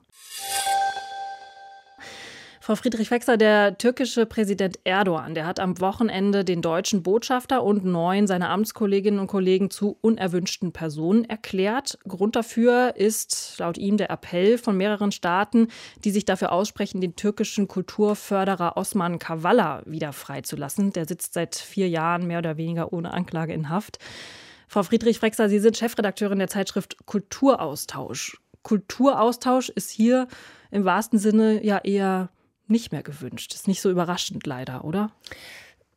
Frau 2.69 2.75
Friedrich-Wexler, 2.75 3.38
der 3.38 3.80
türkische 3.80 4.27
Präsident 4.27 4.77
Erdogan, 4.83 5.33
der 5.33 5.48
hat 5.48 5.60
am 5.60 5.80
Wochenende 5.81 6.45
den 6.45 6.62
deutschen 6.62 7.01
Botschafter 7.01 7.63
und 7.63 7.83
neun 7.83 8.27
seiner 8.27 8.51
Amtskolleginnen 8.51 9.19
und 9.19 9.25
Kollegen 9.25 9.71
zu 9.71 9.98
unerwünschten 10.01 10.71
Personen 10.71 11.25
erklärt. 11.25 11.98
Grund 12.07 12.36
dafür 12.36 12.95
ist 12.95 13.56
laut 13.57 13.80
ihm 13.80 13.98
der 13.98 14.12
Appell 14.12 14.60
von 14.60 14.77
mehreren 14.77 15.12
Staaten, 15.12 15.69
die 16.04 16.12
sich 16.12 16.25
dafür 16.25 16.51
aussprechen, 16.51 17.01
den 17.01 17.16
türkischen 17.16 17.68
Kulturförderer 17.68 18.77
Osman 18.77 19.18
Kavala 19.18 19.81
wieder 19.88 20.13
freizulassen. 20.13 20.94
Der 20.94 21.07
sitzt 21.07 21.33
seit 21.33 21.56
vier 21.56 21.90
Jahren 21.90 22.28
mehr 22.28 22.38
oder 22.38 22.57
weniger 22.57 22.94
ohne 22.94 23.16
Anklage 23.16 23.52
in 23.52 23.69
Haft. 23.69 23.97
Frau 24.68 24.83
Friedrich-Frexler, 24.83 25.49
Sie 25.49 25.57
sind 25.57 25.76
Chefredakteurin 25.76 26.38
der 26.38 26.49
Zeitschrift 26.49 27.04
Kulturaustausch. 27.07 28.38
Kulturaustausch 28.61 29.69
ist 29.69 29.90
hier 29.90 30.28
im 30.69 30.85
wahrsten 30.85 31.18
Sinne 31.18 31.66
ja 31.66 31.80
eher 31.80 32.30
nicht 32.69 32.92
mehr 32.92 33.04
gewünscht. 33.04 33.54
Ist 33.54 33.68
nicht 33.68 33.81
so 33.81 33.90
überraschend 33.90 34.45
leider, 34.45 34.83
oder? 34.83 35.11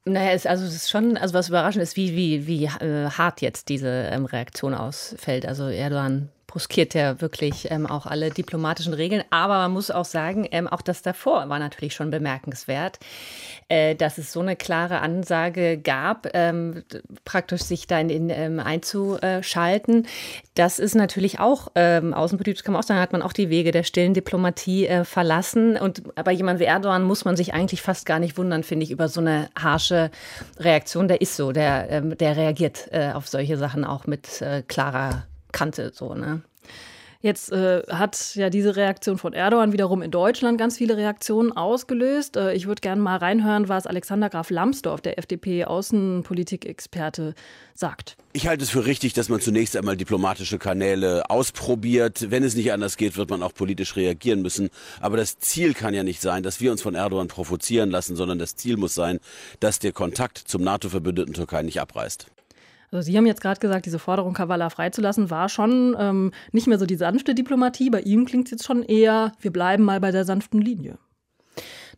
Naja, 0.04 0.32
es, 0.32 0.46
also 0.46 0.64
es 0.64 0.74
ist 0.74 0.90
schon, 0.90 1.16
also 1.16 1.34
was 1.34 1.48
überraschend 1.48 1.82
ist, 1.82 1.96
wie, 1.96 2.16
wie, 2.16 2.46
wie 2.46 2.64
äh, 2.64 3.08
hart 3.10 3.40
jetzt 3.40 3.68
diese 3.68 3.88
ähm, 3.88 4.24
Reaktion 4.24 4.74
ausfällt. 4.74 5.46
Also 5.46 5.68
Erdogan 5.68 6.28
bruskiert 6.52 6.92
ja 6.92 7.18
wirklich 7.22 7.70
ähm, 7.70 7.86
auch 7.86 8.04
alle 8.04 8.30
diplomatischen 8.30 8.92
Regeln. 8.92 9.24
Aber 9.30 9.54
man 9.54 9.72
muss 9.72 9.90
auch 9.90 10.04
sagen, 10.04 10.46
ähm, 10.50 10.68
auch 10.68 10.82
das 10.82 11.00
davor 11.00 11.48
war 11.48 11.58
natürlich 11.58 11.94
schon 11.94 12.10
bemerkenswert, 12.10 12.98
äh, 13.68 13.94
dass 13.94 14.18
es 14.18 14.32
so 14.32 14.40
eine 14.40 14.54
klare 14.54 15.00
Ansage 15.00 15.78
gab, 15.78 16.28
ähm, 16.34 16.84
praktisch 17.24 17.62
sich 17.62 17.86
da 17.86 17.98
in, 17.98 18.10
in 18.10 18.28
ähm, 18.28 18.60
einzuschalten. 18.60 20.06
Das 20.54 20.78
ist 20.78 20.94
natürlich 20.94 21.40
auch 21.40 21.68
ähm, 21.74 22.12
außenpolitisch, 22.12 22.64
kann 22.64 22.74
man 22.74 22.82
auch 22.82 22.86
sagen, 22.86 23.00
hat 23.00 23.12
man 23.12 23.22
auch 23.22 23.32
die 23.32 23.48
Wege 23.48 23.70
der 23.70 23.82
stillen 23.82 24.12
Diplomatie 24.12 24.86
äh, 24.86 25.04
verlassen. 25.06 25.78
Und 25.78 26.02
bei 26.22 26.32
jemand 26.32 26.60
wie 26.60 26.64
Erdogan 26.64 27.02
muss 27.02 27.24
man 27.24 27.34
sich 27.34 27.54
eigentlich 27.54 27.80
fast 27.80 28.04
gar 28.04 28.18
nicht 28.18 28.36
wundern, 28.36 28.62
finde 28.62 28.84
ich, 28.84 28.90
über 28.90 29.08
so 29.08 29.22
eine 29.22 29.48
harsche 29.58 30.10
Reaktion. 30.58 31.08
Der 31.08 31.22
ist 31.22 31.34
so, 31.34 31.52
der, 31.52 31.88
ähm, 31.88 32.18
der 32.18 32.36
reagiert 32.36 32.88
äh, 32.92 33.12
auf 33.12 33.26
solche 33.26 33.56
Sachen 33.56 33.86
auch 33.86 34.06
mit 34.06 34.42
äh, 34.42 34.62
klarer 34.68 35.24
Kante 35.52 35.92
so, 35.94 36.14
ne? 36.14 36.42
Jetzt 37.22 37.50
äh, 37.52 37.82
hat 37.88 38.34
ja 38.34 38.50
diese 38.50 38.74
Reaktion 38.74 39.16
von 39.16 39.32
Erdogan 39.32 39.72
wiederum 39.72 40.02
in 40.02 40.10
Deutschland 40.10 40.58
ganz 40.58 40.78
viele 40.78 40.96
Reaktionen 40.96 41.52
ausgelöst. 41.52 42.36
Äh, 42.36 42.54
ich 42.54 42.66
würde 42.66 42.80
gerne 42.80 43.00
mal 43.00 43.16
reinhören, 43.16 43.68
was 43.68 43.86
Alexander 43.86 44.28
Graf 44.28 44.50
Lambsdorff, 44.50 45.00
der 45.00 45.20
FDP-Außenpolitik-Experte, 45.20 47.34
sagt. 47.74 48.16
Ich 48.32 48.48
halte 48.48 48.64
es 48.64 48.70
für 48.70 48.86
richtig, 48.86 49.12
dass 49.12 49.28
man 49.28 49.40
zunächst 49.40 49.76
einmal 49.76 49.96
diplomatische 49.96 50.58
Kanäle 50.58 51.30
ausprobiert. 51.30 52.32
Wenn 52.32 52.42
es 52.42 52.56
nicht 52.56 52.72
anders 52.72 52.96
geht, 52.96 53.16
wird 53.16 53.30
man 53.30 53.44
auch 53.44 53.54
politisch 53.54 53.94
reagieren 53.94 54.42
müssen. 54.42 54.70
Aber 55.00 55.16
das 55.16 55.38
Ziel 55.38 55.74
kann 55.74 55.94
ja 55.94 56.02
nicht 56.02 56.20
sein, 56.20 56.42
dass 56.42 56.60
wir 56.60 56.72
uns 56.72 56.82
von 56.82 56.96
Erdogan 56.96 57.28
provozieren 57.28 57.90
lassen, 57.90 58.16
sondern 58.16 58.40
das 58.40 58.56
Ziel 58.56 58.76
muss 58.76 58.96
sein, 58.96 59.20
dass 59.60 59.78
der 59.78 59.92
Kontakt 59.92 60.38
zum 60.38 60.64
NATO-verbündeten 60.64 61.34
Türkei 61.34 61.62
nicht 61.62 61.80
abreißt. 61.80 62.26
Also 62.92 63.06
Sie 63.06 63.16
haben 63.16 63.26
jetzt 63.26 63.40
gerade 63.40 63.58
gesagt, 63.58 63.86
diese 63.86 63.98
Forderung, 63.98 64.34
Kavala 64.34 64.68
freizulassen, 64.68 65.30
war 65.30 65.48
schon 65.48 65.96
ähm, 65.98 66.32
nicht 66.52 66.66
mehr 66.66 66.78
so 66.78 66.84
die 66.84 66.96
sanfte 66.96 67.34
Diplomatie. 67.34 67.88
Bei 67.88 68.00
ihm 68.00 68.26
klingt 68.26 68.46
es 68.46 68.50
jetzt 68.50 68.64
schon 68.64 68.82
eher, 68.82 69.32
wir 69.40 69.50
bleiben 69.50 69.82
mal 69.82 69.98
bei 69.98 70.10
der 70.10 70.24
sanften 70.24 70.60
Linie. 70.60 70.98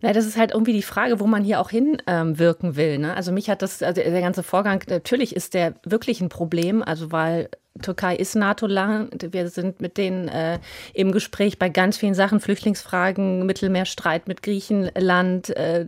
Na, 0.00 0.12
das 0.12 0.26
ist 0.26 0.36
halt 0.36 0.52
irgendwie 0.52 0.72
die 0.72 0.82
Frage, 0.82 1.18
wo 1.18 1.26
man 1.26 1.42
hier 1.42 1.60
auch 1.60 1.70
hinwirken 1.70 2.68
ähm, 2.68 2.76
will. 2.76 2.98
Ne? 2.98 3.14
Also 3.14 3.32
mich 3.32 3.50
hat 3.50 3.62
das, 3.62 3.82
also 3.82 4.00
der 4.00 4.20
ganze 4.20 4.42
Vorgang, 4.42 4.82
natürlich 4.88 5.34
ist 5.34 5.54
der 5.54 5.74
wirklich 5.84 6.20
ein 6.20 6.28
Problem, 6.28 6.82
also 6.82 7.10
weil 7.10 7.48
Türkei 7.82 8.14
ist 8.14 8.36
NATO-Land. 8.36 9.32
Wir 9.32 9.48
sind 9.48 9.80
mit 9.80 9.98
denen 9.98 10.28
äh, 10.28 10.60
im 10.92 11.10
Gespräch 11.10 11.58
bei 11.58 11.68
ganz 11.68 11.96
vielen 11.96 12.14
Sachen, 12.14 12.38
Flüchtlingsfragen, 12.38 13.44
Mittelmeerstreit 13.46 14.28
mit 14.28 14.44
Griechenland, 14.44 15.50
äh, 15.56 15.86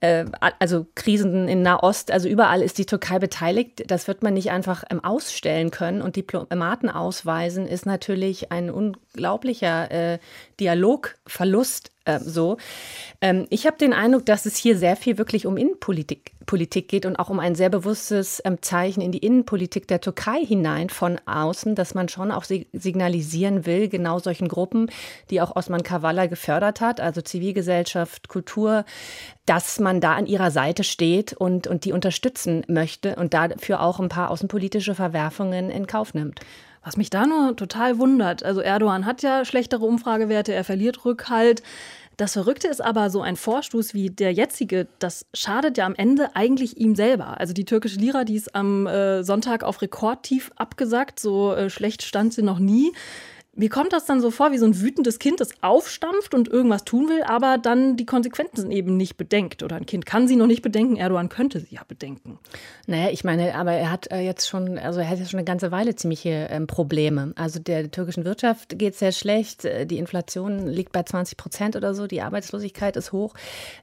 äh, 0.00 0.24
also 0.58 0.86
Krisen 0.96 1.46
in 1.46 1.62
Nahost. 1.62 2.10
Also 2.10 2.28
überall 2.28 2.62
ist 2.62 2.78
die 2.78 2.86
Türkei 2.86 3.20
beteiligt. 3.20 3.84
Das 3.86 4.08
wird 4.08 4.24
man 4.24 4.34
nicht 4.34 4.50
einfach 4.50 4.82
ähm, 4.90 5.04
ausstellen 5.04 5.70
können. 5.70 6.02
Und 6.02 6.16
Diplomaten 6.16 6.88
ausweisen 6.88 7.66
ist 7.66 7.86
natürlich 7.86 8.50
ein 8.50 8.68
unglaublicher 8.68 9.90
äh, 9.92 10.18
Dialogverlust 10.58 11.89
äh, 12.04 12.18
so. 12.20 12.56
Ähm, 13.20 13.46
ich 13.50 13.66
habe 13.66 13.76
den 13.76 13.92
Eindruck, 13.92 14.26
dass 14.26 14.46
es 14.46 14.56
hier 14.56 14.76
sehr 14.76 14.96
viel 14.96 15.18
wirklich 15.18 15.46
um 15.46 15.56
Innenpolitik 15.56 16.32
Politik 16.46 16.88
geht 16.88 17.06
und 17.06 17.16
auch 17.16 17.28
um 17.28 17.38
ein 17.38 17.54
sehr 17.54 17.68
bewusstes 17.68 18.42
ähm, 18.44 18.60
Zeichen 18.60 19.02
in 19.02 19.12
die 19.12 19.18
Innenpolitik 19.18 19.86
der 19.86 20.00
Türkei 20.00 20.44
hinein 20.44 20.88
von 20.88 21.20
außen, 21.24 21.76
dass 21.76 21.94
man 21.94 22.08
schon 22.08 22.32
auch 22.32 22.44
signalisieren 22.44 23.66
will, 23.66 23.88
genau 23.88 24.18
solchen 24.18 24.48
Gruppen, 24.48 24.90
die 25.30 25.40
auch 25.40 25.54
Osman 25.54 25.84
Kavala 25.84 26.26
gefördert 26.26 26.80
hat, 26.80 27.00
also 27.00 27.20
Zivilgesellschaft, 27.20 28.28
Kultur, 28.28 28.84
dass 29.46 29.78
man 29.78 30.00
da 30.00 30.14
an 30.14 30.26
ihrer 30.26 30.50
Seite 30.50 30.82
steht 30.82 31.34
und, 31.34 31.68
und 31.68 31.84
die 31.84 31.92
unterstützen 31.92 32.64
möchte 32.66 33.14
und 33.14 33.32
dafür 33.32 33.80
auch 33.80 34.00
ein 34.00 34.08
paar 34.08 34.30
außenpolitische 34.30 34.96
Verwerfungen 34.96 35.70
in 35.70 35.86
Kauf 35.86 36.14
nimmt. 36.14 36.40
Was 36.82 36.96
mich 36.96 37.10
da 37.10 37.26
nur 37.26 37.56
total 37.56 37.98
wundert, 37.98 38.42
also 38.42 38.60
Erdogan 38.60 39.04
hat 39.04 39.22
ja 39.22 39.44
schlechtere 39.44 39.84
Umfragewerte, 39.84 40.54
er 40.54 40.64
verliert 40.64 41.04
Rückhalt. 41.04 41.62
Das 42.16 42.34
Verrückte 42.34 42.68
ist 42.68 42.82
aber, 42.82 43.08
so 43.08 43.22
ein 43.22 43.36
Vorstoß 43.36 43.94
wie 43.94 44.10
der 44.10 44.32
jetzige, 44.32 44.88
das 44.98 45.26
schadet 45.32 45.78
ja 45.78 45.86
am 45.86 45.94
Ende 45.94 46.36
eigentlich 46.36 46.76
ihm 46.76 46.94
selber. 46.94 47.40
Also 47.40 47.54
die 47.54 47.64
türkische 47.64 47.98
Lira, 47.98 48.24
die 48.24 48.36
ist 48.36 48.54
am 48.54 48.86
äh, 48.86 49.22
Sonntag 49.24 49.62
auf 49.62 49.80
Rekordtief 49.80 50.52
abgesagt, 50.56 51.18
so 51.18 51.54
äh, 51.54 51.70
schlecht 51.70 52.02
stand 52.02 52.34
sie 52.34 52.42
noch 52.42 52.58
nie. 52.58 52.92
Mir 53.60 53.68
kommt 53.68 53.92
das 53.92 54.06
dann 54.06 54.22
so 54.22 54.30
vor 54.30 54.52
wie 54.52 54.56
so 54.56 54.64
ein 54.64 54.80
wütendes 54.80 55.18
Kind, 55.18 55.38
das 55.38 55.50
aufstampft 55.60 56.32
und 56.32 56.48
irgendwas 56.48 56.84
tun 56.84 57.10
will, 57.10 57.22
aber 57.24 57.58
dann 57.58 57.98
die 57.98 58.06
Konsequenzen 58.06 58.70
eben 58.70 58.96
nicht 58.96 59.18
bedenkt. 59.18 59.62
Oder 59.62 59.76
ein 59.76 59.84
Kind 59.84 60.06
kann 60.06 60.26
sie 60.26 60.36
noch 60.36 60.46
nicht 60.46 60.62
bedenken, 60.62 60.96
Erdogan 60.96 61.28
könnte 61.28 61.60
sie 61.60 61.74
ja 61.74 61.82
bedenken. 61.86 62.38
Naja, 62.86 63.10
ich 63.10 63.22
meine, 63.22 63.54
aber 63.54 63.72
er 63.72 63.90
hat 63.90 64.10
äh, 64.10 64.20
jetzt 64.20 64.48
schon, 64.48 64.78
also 64.78 65.00
er 65.00 65.10
hat 65.10 65.18
jetzt 65.18 65.30
schon 65.32 65.36
eine 65.36 65.44
ganze 65.44 65.70
Weile 65.70 65.94
ziemliche 65.94 66.48
ähm, 66.50 66.66
Probleme. 66.66 67.34
Also 67.36 67.58
der 67.60 67.90
türkischen 67.90 68.24
Wirtschaft 68.24 68.78
geht 68.78 68.94
es 68.94 68.98
sehr 68.98 69.12
schlecht, 69.12 69.66
äh, 69.66 69.84
die 69.84 69.98
Inflation 69.98 70.66
liegt 70.66 70.92
bei 70.92 71.02
20 71.02 71.36
Prozent 71.36 71.76
oder 71.76 71.92
so, 71.92 72.06
die 72.06 72.22
Arbeitslosigkeit 72.22 72.96
ist 72.96 73.12
hoch, 73.12 73.34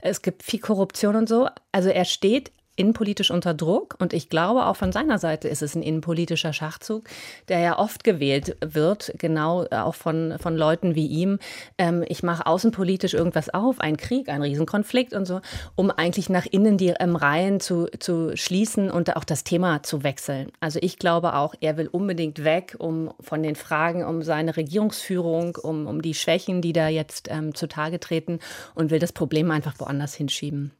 es 0.01 0.23
gibt 0.23 0.41
viel 0.41 0.59
Korruption 0.59 1.15
und 1.15 1.29
so. 1.29 1.49
Also 1.71 1.89
er 1.89 2.05
steht 2.05 2.51
innenpolitisch 2.77 3.31
unter 3.31 3.53
Druck. 3.53 3.95
Und 3.99 4.13
ich 4.13 4.29
glaube, 4.29 4.65
auch 4.67 4.75
von 4.77 4.91
seiner 4.93 5.17
Seite 5.17 5.49
ist 5.49 5.61
es 5.61 5.75
ein 5.75 5.81
innenpolitischer 5.81 6.53
Schachzug, 6.53 7.03
der 7.49 7.59
ja 7.59 7.77
oft 7.77 8.03
gewählt 8.03 8.55
wird, 8.61 9.13
genau 9.17 9.65
äh, 9.65 9.75
auch 9.77 9.95
von, 9.95 10.35
von 10.39 10.55
Leuten 10.55 10.95
wie 10.95 11.07
ihm. 11.07 11.39
Ähm, 11.77 12.05
ich 12.07 12.23
mache 12.23 12.45
außenpolitisch 12.45 13.13
irgendwas 13.13 13.49
auf, 13.49 13.81
einen 13.81 13.97
Krieg, 13.97 14.29
einen 14.29 14.43
Riesenkonflikt 14.43 15.13
und 15.13 15.25
so, 15.25 15.41
um 15.75 15.91
eigentlich 15.91 16.29
nach 16.29 16.45
innen 16.45 16.77
die 16.77 16.93
ähm, 16.99 17.15
Reihen 17.15 17.59
zu, 17.59 17.87
zu 17.99 18.37
schließen 18.37 18.89
und 18.89 19.15
auch 19.15 19.23
das 19.23 19.43
Thema 19.43 19.83
zu 19.83 20.03
wechseln. 20.03 20.51
Also 20.59 20.79
ich 20.81 20.99
glaube 20.99 21.33
auch, 21.33 21.55
er 21.59 21.77
will 21.77 21.87
unbedingt 21.87 22.43
weg, 22.43 22.75
um 22.77 23.11
von 23.19 23.41
den 23.43 23.55
Fragen 23.55 24.05
um 24.05 24.21
seine 24.21 24.55
Regierungsführung, 24.55 25.55
um, 25.55 25.87
um 25.87 26.01
die 26.01 26.13
Schwächen, 26.13 26.61
die 26.61 26.73
da 26.73 26.87
jetzt 26.87 27.27
ähm, 27.31 27.55
zutage 27.55 27.99
treten 27.99 28.39
und 28.75 28.91
will 28.91 28.99
das 28.99 29.11
Problem 29.13 29.49
einfach 29.51 29.73
woanders 29.79 30.13
hinschieben. 30.13 30.71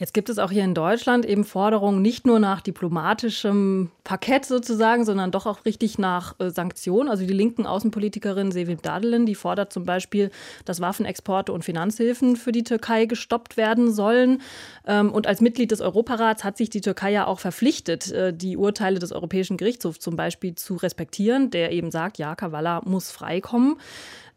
Jetzt 0.00 0.14
gibt 0.14 0.30
es 0.30 0.38
auch 0.38 0.50
hier 0.50 0.64
in 0.64 0.72
Deutschland 0.72 1.26
eben 1.26 1.44
Forderungen 1.44 2.00
nicht 2.00 2.26
nur 2.26 2.38
nach 2.38 2.62
diplomatischem 2.62 3.90
Parkett 4.02 4.46
sozusagen, 4.46 5.04
sondern 5.04 5.30
doch 5.30 5.44
auch 5.44 5.66
richtig 5.66 5.98
nach 5.98 6.40
äh, 6.40 6.48
Sanktionen. 6.48 7.10
Also 7.10 7.26
die 7.26 7.34
linken 7.34 7.66
Außenpolitikerin 7.66 8.50
Sevim 8.50 8.80
Dadelin, 8.80 9.26
die 9.26 9.34
fordert 9.34 9.74
zum 9.74 9.84
Beispiel, 9.84 10.30
dass 10.64 10.80
Waffenexporte 10.80 11.52
und 11.52 11.66
Finanzhilfen 11.66 12.36
für 12.36 12.50
die 12.50 12.64
Türkei 12.64 13.04
gestoppt 13.04 13.58
werden 13.58 13.92
sollen. 13.92 14.40
Ähm, 14.86 15.12
und 15.12 15.26
als 15.26 15.42
Mitglied 15.42 15.70
des 15.70 15.82
Europarats 15.82 16.44
hat 16.44 16.56
sich 16.56 16.70
die 16.70 16.80
Türkei 16.80 17.12
ja 17.12 17.26
auch 17.26 17.40
verpflichtet, 17.40 18.10
äh, 18.10 18.32
die 18.32 18.56
Urteile 18.56 19.00
des 19.00 19.12
Europäischen 19.12 19.58
Gerichtshofs 19.58 20.00
zum 20.00 20.16
Beispiel 20.16 20.54
zu 20.54 20.76
respektieren, 20.76 21.50
der 21.50 21.72
eben 21.72 21.90
sagt, 21.90 22.16
ja, 22.16 22.34
Kavala 22.34 22.80
muss 22.86 23.10
freikommen. 23.10 23.76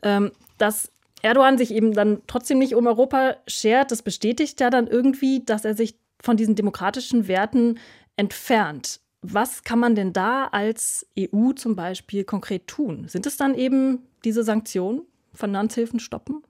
Ähm, 0.01 0.33
das 0.57 0.92
Erdogan 1.23 1.57
sich 1.57 1.71
eben 1.71 1.93
dann 1.93 2.21
trotzdem 2.27 2.59
nicht 2.59 2.75
um 2.75 2.85
Europa 2.85 3.37
schert, 3.47 3.91
das 3.91 4.01
bestätigt 4.01 4.59
ja 4.59 4.69
dann 4.69 4.87
irgendwie, 4.87 5.43
dass 5.43 5.65
er 5.65 5.73
sich 5.73 5.95
von 6.21 6.37
diesen 6.37 6.55
demokratischen 6.55 7.27
Werten 7.27 7.79
entfernt. 8.17 8.99
Was 9.21 9.63
kann 9.63 9.79
man 9.79 9.95
denn 9.95 10.11
da 10.11 10.47
als 10.47 11.07
EU 11.17 11.53
zum 11.53 11.75
Beispiel 11.75 12.25
konkret 12.25 12.67
tun? 12.67 13.07
Sind 13.07 13.25
es 13.25 13.37
dann 13.37 13.55
eben 13.55 14.03
diese 14.25 14.43
Sanktionen, 14.43 15.01
Finanzhilfen 15.33 15.99
stoppen? 15.99 16.43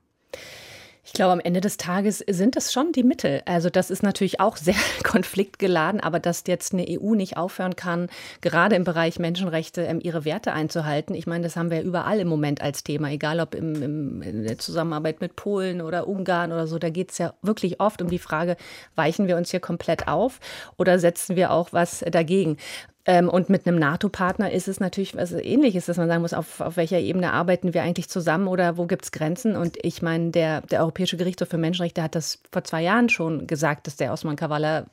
Ich 1.06 1.12
glaube, 1.12 1.34
am 1.34 1.42
Ende 1.42 1.60
des 1.60 1.76
Tages 1.76 2.20
sind 2.30 2.56
das 2.56 2.72
schon 2.72 2.94
die 2.94 3.04
Mittel. 3.04 3.42
Also 3.46 3.70
das 3.70 3.92
ist 3.92 4.04
natürlich 4.04 4.40
auch 4.40 4.56
sehr 4.56 4.76
konfliktgeladen, 5.04 6.00
aber 6.00 6.20
dass 6.20 6.44
jetzt 6.48 6.74
eine 6.74 6.86
EU 6.88 7.14
nicht 7.14 7.36
aufhören 7.36 7.76
kann, 7.76 8.08
gerade 8.40 8.78
im 8.78 8.86
Bereich 8.86 9.20
Menschenrechte 9.20 9.82
ähm, 9.82 10.00
ihre 10.02 10.24
Werte 10.24 10.54
einzuhalten. 10.54 11.14
Ich 11.14 11.28
meine, 11.28 11.44
das 11.44 11.58
haben 11.58 11.72
wir 11.72 11.82
überall 11.82 12.22
im 12.22 12.30
Moment 12.30 12.62
als 12.62 12.86
Thema, 12.86 13.10
egal 13.10 13.42
ob 13.42 13.54
im, 13.54 13.82
im, 13.84 14.22
in 14.22 14.44
der 14.44 14.58
Zusammenarbeit 14.58 15.20
mit 15.20 15.36
Polen 15.36 15.82
oder 15.82 16.08
Ungarn 16.08 16.54
oder 16.54 16.68
so. 16.68 16.80
Da 16.80 16.90
geht 16.90 17.12
es 17.12 17.18
ja 17.18 17.34
wirklich 17.42 17.82
oft 17.82 18.02
um 18.02 18.10
die 18.10 18.20
Frage, 18.20 18.56
weichen 18.96 19.28
wir 19.28 19.36
uns 19.36 19.52
hier 19.52 19.60
komplett 19.60 20.08
auf 20.08 20.40
oder 20.78 21.00
setzen 21.00 21.36
wir 21.36 21.52
auch 21.52 21.74
was 21.74 22.00
dagegen? 22.00 22.58
Ähm, 23.06 23.28
und 23.28 23.50
mit 23.50 23.68
einem 23.68 23.78
NATO-Partner 23.80 24.52
ist 24.52 24.70
es 24.70 24.80
natürlich 24.80 25.16
was 25.16 25.34
Ähnliches, 25.34 25.88
dass 25.88 25.98
man 25.98 26.08
sagen 26.08 26.22
muss, 26.22 26.34
auf, 26.34 26.62
auf 26.62 26.78
welcher 26.78 27.00
Ebene 27.00 27.34
arbeiten 27.34 27.74
wir 27.74 27.84
eigentlich 27.84 28.08
zusammen 28.10 28.48
oder 28.48 28.78
wo 28.78 28.86
gibt 28.86 29.04
es 29.04 29.12
Grenzen? 29.12 29.58
Und 29.58 29.78
ich 29.82 30.02
meine, 30.02 30.32
der, 30.32 30.62
der 30.62 30.80
Europäische 30.82 31.18
Gerichtshof 31.18 31.50
für 31.50 31.58
Menschenrechte 31.58 32.02
hat 32.02 32.16
das 32.16 32.40
vor 32.52 32.64
zwei 32.64 32.82
Jahren 32.82 33.10
schon 33.10 33.46
gesagt, 33.46 33.88
dass 33.88 33.98
der 33.98 34.14
Osman 34.14 34.38
Kavala 34.38 34.86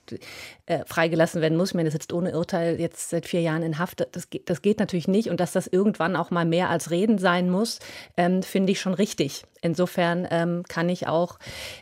äh, 0.67 0.85
freigelassen 0.87 1.41
werden 1.41 1.57
muss. 1.57 1.71
Ich 1.71 1.75
meine, 1.75 1.89
der 1.89 1.93
sitzt 1.93 2.13
ohne 2.13 2.37
Urteil 2.37 2.81
jetzt 2.81 3.11
seit 3.11 3.27
vier 3.27 3.43
Jahren 3.43 3.63
in 3.63 3.79
Haft. 3.79 4.05
Das, 4.13 4.29
geht, 4.29 4.51
das 4.51 4.61
geht 4.61 4.81
natürlich 4.81 5.07
nicht. 5.07 5.31
Und 5.31 5.39
dass 5.39 5.53
das 5.53 5.69
irgendwann 5.69 6.17
auch 6.17 6.33
mal 6.33 6.45
mehr 6.45 6.69
als 6.69 6.91
Reden 6.91 7.19
sein 7.19 7.49
muss, 7.49 7.79
ähm, 8.17 8.43
finde 8.43 8.73
ich 8.73 8.81
schon 8.81 8.95
richtig. 8.95 9.45
Insofern 9.63 10.27
ähm, 10.31 10.65
kann 10.69 10.89
ich 10.89 11.07
auch 11.07 11.39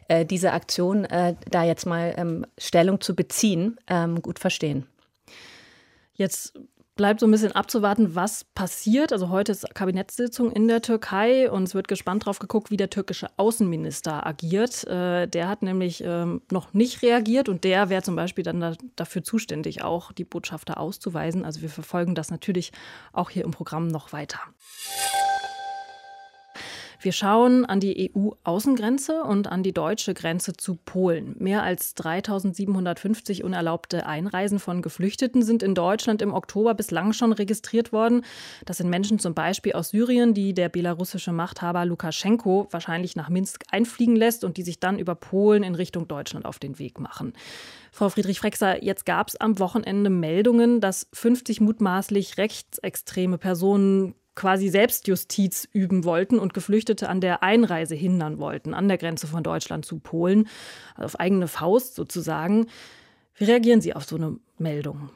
äh, 0.08 0.26
diese 0.26 0.52
Aktion, 0.52 1.04
äh, 1.06 1.36
da 1.50 1.64
jetzt 1.64 1.86
mal 1.86 2.12
ähm, 2.18 2.44
Stellung 2.58 3.00
zu 3.00 3.14
beziehen, 3.14 3.78
ähm, 3.88 4.20
gut 4.20 4.38
verstehen. 4.38 4.86
Jetzt 6.18 6.58
bleibt 6.96 7.20
so 7.20 7.26
ein 7.26 7.30
bisschen 7.30 7.52
abzuwarten, 7.52 8.16
was 8.16 8.42
passiert. 8.42 9.12
Also 9.12 9.28
heute 9.28 9.52
ist 9.52 9.72
Kabinettssitzung 9.72 10.50
in 10.50 10.66
der 10.66 10.82
Türkei 10.82 11.48
und 11.48 11.62
es 11.62 11.74
wird 11.74 11.86
gespannt 11.86 12.26
drauf 12.26 12.40
geguckt, 12.40 12.72
wie 12.72 12.76
der 12.76 12.90
türkische 12.90 13.28
Außenminister 13.36 14.26
agiert. 14.26 14.84
Äh, 14.88 15.28
der 15.28 15.48
hat 15.48 15.62
nämlich 15.62 16.02
ähm, 16.04 16.42
noch 16.50 16.74
nicht 16.74 17.02
reagiert 17.02 17.48
und 17.48 17.62
der 17.62 17.88
wäre 17.88 18.02
zum 18.02 18.16
Beispiel 18.16 18.42
dann 18.42 18.58
da, 18.58 18.74
dafür 18.96 19.22
zuständig, 19.22 19.84
auch 19.84 20.10
die 20.10 20.24
Botschafter 20.24 20.78
auszuweisen. 20.78 21.44
Also 21.44 21.62
wir 21.62 21.70
verfolgen 21.70 22.16
das 22.16 22.32
natürlich 22.32 22.72
auch 23.12 23.30
hier 23.30 23.44
im 23.44 23.52
Programm 23.52 23.86
noch 23.86 24.12
weiter. 24.12 24.40
Wir 27.00 27.12
schauen 27.12 27.64
an 27.64 27.78
die 27.78 28.10
EU-Außengrenze 28.12 29.22
und 29.22 29.46
an 29.46 29.62
die 29.62 29.72
deutsche 29.72 30.14
Grenze 30.14 30.54
zu 30.54 30.74
Polen. 30.74 31.36
Mehr 31.38 31.62
als 31.62 31.94
3750 31.94 33.44
unerlaubte 33.44 34.04
Einreisen 34.06 34.58
von 34.58 34.82
Geflüchteten 34.82 35.42
sind 35.42 35.62
in 35.62 35.76
Deutschland 35.76 36.22
im 36.22 36.34
Oktober 36.34 36.74
bislang 36.74 37.12
schon 37.12 37.32
registriert 37.32 37.92
worden. 37.92 38.22
Das 38.66 38.78
sind 38.78 38.90
Menschen 38.90 39.20
zum 39.20 39.34
Beispiel 39.34 39.74
aus 39.74 39.90
Syrien, 39.90 40.34
die 40.34 40.54
der 40.54 40.68
belarussische 40.68 41.30
Machthaber 41.30 41.84
Lukaschenko 41.84 42.66
wahrscheinlich 42.72 43.14
nach 43.14 43.28
Minsk 43.28 43.64
einfliegen 43.70 44.16
lässt 44.16 44.42
und 44.42 44.56
die 44.56 44.62
sich 44.62 44.80
dann 44.80 44.98
über 44.98 45.14
Polen 45.14 45.62
in 45.62 45.76
Richtung 45.76 46.08
Deutschland 46.08 46.46
auf 46.46 46.58
den 46.58 46.80
Weg 46.80 46.98
machen. 46.98 47.32
Frau 47.92 48.08
Friedrich-Frexer, 48.08 48.82
jetzt 48.82 49.06
gab 49.06 49.28
es 49.28 49.36
am 49.36 49.60
Wochenende 49.60 50.10
Meldungen, 50.10 50.80
dass 50.80 51.06
50 51.12 51.60
mutmaßlich 51.60 52.38
rechtsextreme 52.38 53.38
Personen 53.38 54.14
quasi 54.38 54.68
Selbstjustiz 54.68 55.68
üben 55.72 56.04
wollten 56.04 56.38
und 56.38 56.54
Geflüchtete 56.54 57.08
an 57.08 57.20
der 57.20 57.42
Einreise 57.42 57.96
hindern 57.96 58.38
wollten, 58.38 58.72
an 58.72 58.86
der 58.86 58.96
Grenze 58.96 59.26
von 59.26 59.42
Deutschland 59.42 59.84
zu 59.84 59.98
Polen, 59.98 60.46
auf 60.96 61.18
eigene 61.18 61.48
Faust 61.48 61.96
sozusagen. 61.96 62.68
Wie 63.34 63.44
reagieren 63.44 63.80
Sie 63.80 63.94
auf 63.94 64.04
so 64.04 64.14
eine 64.14 64.38
Meldung? 64.56 65.10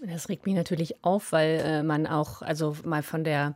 Das 0.00 0.28
regt 0.28 0.46
mich 0.46 0.54
natürlich 0.54 1.02
auf, 1.02 1.32
weil 1.32 1.60
äh, 1.64 1.82
man 1.82 2.06
auch, 2.06 2.40
also 2.42 2.76
mal 2.84 3.02
von 3.02 3.24
der 3.24 3.54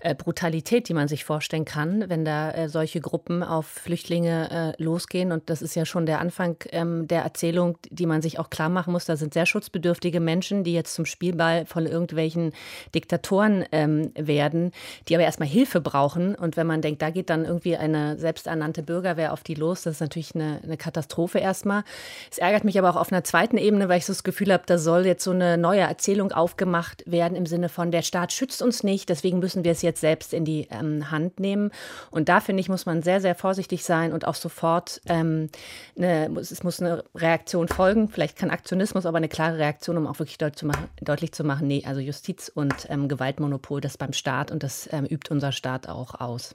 äh, 0.00 0.14
Brutalität, 0.14 0.88
die 0.88 0.94
man 0.94 1.08
sich 1.08 1.24
vorstellen 1.24 1.64
kann, 1.64 2.08
wenn 2.08 2.24
da 2.24 2.50
äh, 2.50 2.68
solche 2.68 3.00
Gruppen 3.00 3.42
auf 3.42 3.66
Flüchtlinge 3.66 4.74
äh, 4.78 4.82
losgehen. 4.82 5.32
Und 5.32 5.48
das 5.48 5.62
ist 5.62 5.74
ja 5.74 5.84
schon 5.84 6.04
der 6.06 6.20
Anfang 6.20 6.56
ähm, 6.70 7.08
der 7.08 7.22
Erzählung, 7.22 7.78
die 7.90 8.06
man 8.06 8.20
sich 8.20 8.38
auch 8.38 8.50
klar 8.50 8.68
machen 8.68 8.92
muss. 8.92 9.04
Da 9.04 9.16
sind 9.16 9.32
sehr 9.32 9.46
schutzbedürftige 9.46 10.20
Menschen, 10.20 10.64
die 10.64 10.74
jetzt 10.74 10.94
zum 10.94 11.06
Spielball 11.06 11.66
von 11.66 11.86
irgendwelchen 11.86 12.52
Diktatoren 12.94 13.64
ähm, 13.72 14.10
werden, 14.14 14.72
die 15.08 15.14
aber 15.14 15.24
erstmal 15.24 15.48
Hilfe 15.48 15.80
brauchen. 15.80 16.34
Und 16.34 16.56
wenn 16.56 16.66
man 16.66 16.82
denkt, 16.82 17.00
da 17.00 17.10
geht 17.10 17.30
dann 17.30 17.44
irgendwie 17.44 17.76
eine 17.76 18.18
selbsternannte 18.18 18.82
Bürgerwehr 18.82 19.32
auf 19.32 19.42
die 19.42 19.54
los, 19.54 19.82
das 19.82 19.94
ist 19.94 20.00
natürlich 20.00 20.34
eine, 20.34 20.60
eine 20.62 20.76
Katastrophe 20.76 21.38
erstmal. 21.38 21.84
Es 22.30 22.38
ärgert 22.38 22.64
mich 22.64 22.78
aber 22.78 22.90
auch 22.90 22.96
auf 22.96 23.12
einer 23.12 23.24
zweiten 23.24 23.56
Ebene, 23.56 23.88
weil 23.88 23.98
ich 23.98 24.06
so 24.06 24.12
das 24.12 24.24
Gefühl 24.24 24.52
habe, 24.52 24.64
da 24.66 24.78
soll 24.78 25.06
jetzt 25.06 25.24
so 25.24 25.30
eine 25.30 25.56
neue 25.56 25.75
Erzählung 25.82 26.32
aufgemacht 26.32 27.02
werden 27.06 27.36
im 27.36 27.46
Sinne 27.46 27.68
von, 27.68 27.90
der 27.90 28.02
Staat 28.02 28.32
schützt 28.32 28.62
uns 28.62 28.82
nicht, 28.82 29.08
deswegen 29.08 29.38
müssen 29.38 29.64
wir 29.64 29.72
es 29.72 29.82
jetzt 29.82 30.00
selbst 30.00 30.32
in 30.32 30.44
die 30.44 30.68
ähm, 30.70 31.10
Hand 31.10 31.40
nehmen. 31.40 31.70
Und 32.10 32.28
da 32.28 32.40
finde 32.40 32.60
ich, 32.60 32.68
muss 32.68 32.86
man 32.86 33.02
sehr, 33.02 33.20
sehr 33.20 33.34
vorsichtig 33.34 33.84
sein 33.84 34.12
und 34.12 34.26
auch 34.26 34.34
sofort, 34.34 35.00
ähm, 35.06 35.48
eine, 35.96 36.30
es 36.38 36.62
muss 36.62 36.80
eine 36.80 37.04
Reaktion 37.14 37.68
folgen, 37.68 38.08
vielleicht 38.08 38.36
kein 38.36 38.50
Aktionismus, 38.50 39.06
aber 39.06 39.18
eine 39.18 39.28
klare 39.28 39.58
Reaktion, 39.58 39.96
um 39.96 40.06
auch 40.06 40.18
wirklich 40.18 40.38
deut 40.38 40.56
zu 40.56 40.66
machen, 40.66 40.88
deutlich 41.00 41.32
zu 41.32 41.44
machen, 41.44 41.66
nee, 41.66 41.84
also 41.86 42.00
Justiz 42.00 42.48
und 42.48 42.86
ähm, 42.88 43.08
Gewaltmonopol, 43.08 43.80
das 43.80 43.98
beim 43.98 44.12
Staat 44.12 44.50
und 44.50 44.62
das 44.62 44.88
ähm, 44.92 45.06
übt 45.06 45.30
unser 45.30 45.52
Staat 45.52 45.88
auch 45.88 46.20
aus. 46.20 46.54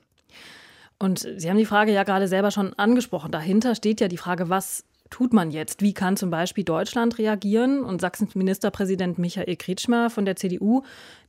Und 1.01 1.27
Sie 1.37 1.49
haben 1.49 1.57
die 1.57 1.65
Frage 1.65 1.91
ja 1.91 2.03
gerade 2.03 2.27
selber 2.27 2.51
schon 2.51 2.73
angesprochen. 2.73 3.31
Dahinter 3.31 3.73
steht 3.73 4.01
ja 4.01 4.07
die 4.07 4.17
Frage, 4.17 4.49
was 4.49 4.83
tut 5.11 5.33
man 5.33 5.51
jetzt? 5.51 5.83
Wie 5.83 5.93
kann 5.93 6.17
zum 6.17 6.31
Beispiel 6.31 6.63
Deutschland 6.63 7.19
reagieren? 7.19 7.83
Und 7.83 8.01
Sachsens 8.01 8.33
Ministerpräsident 8.33 9.19
Michael 9.19 9.55
Kretschmer 9.55 10.09
von 10.09 10.25
der 10.25 10.35
CDU, 10.35 10.81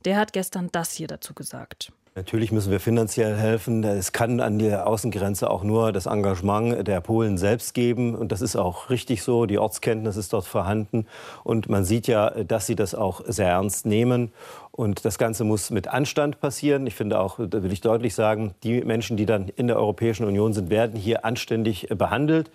der 0.05 0.17
hat 0.17 0.33
gestern 0.33 0.69
das 0.71 0.93
hier 0.93 1.07
dazu 1.07 1.35
gesagt. 1.35 1.91
Natürlich 2.15 2.51
müssen 2.51 2.69
wir 2.69 2.79
finanziell 2.79 3.35
helfen. 3.35 3.83
Es 3.83 4.11
kann 4.11 4.39
an 4.39 4.59
der 4.59 4.85
Außengrenze 4.85 5.49
auch 5.49 5.63
nur 5.63 5.91
das 5.91 6.05
Engagement 6.05 6.87
der 6.87 7.01
Polen 7.01 7.39
selbst 7.39 7.73
geben. 7.73 8.13
Und 8.13 8.31
das 8.31 8.41
ist 8.41 8.55
auch 8.55 8.91
richtig 8.91 9.23
so. 9.23 9.47
Die 9.47 9.57
Ortskenntnis 9.57 10.15
ist 10.15 10.31
dort 10.31 10.45
vorhanden. 10.45 11.07
Und 11.43 11.69
man 11.69 11.85
sieht 11.85 12.05
ja, 12.05 12.29
dass 12.29 12.67
sie 12.67 12.75
das 12.75 12.93
auch 12.93 13.21
sehr 13.25 13.49
ernst 13.49 13.87
nehmen. 13.87 14.31
Und 14.69 15.05
das 15.05 15.17
Ganze 15.17 15.43
muss 15.43 15.71
mit 15.71 15.87
Anstand 15.87 16.39
passieren. 16.39 16.85
Ich 16.85 16.93
finde 16.93 17.19
auch, 17.19 17.39
da 17.39 17.63
will 17.63 17.73
ich 17.73 17.81
deutlich 17.81 18.13
sagen, 18.13 18.53
die 18.61 18.81
Menschen, 18.81 19.17
die 19.17 19.25
dann 19.25 19.49
in 19.49 19.65
der 19.65 19.77
Europäischen 19.77 20.25
Union 20.25 20.53
sind, 20.53 20.69
werden 20.69 20.99
hier 20.99 21.25
anständig 21.25 21.87
behandelt. 21.89 22.51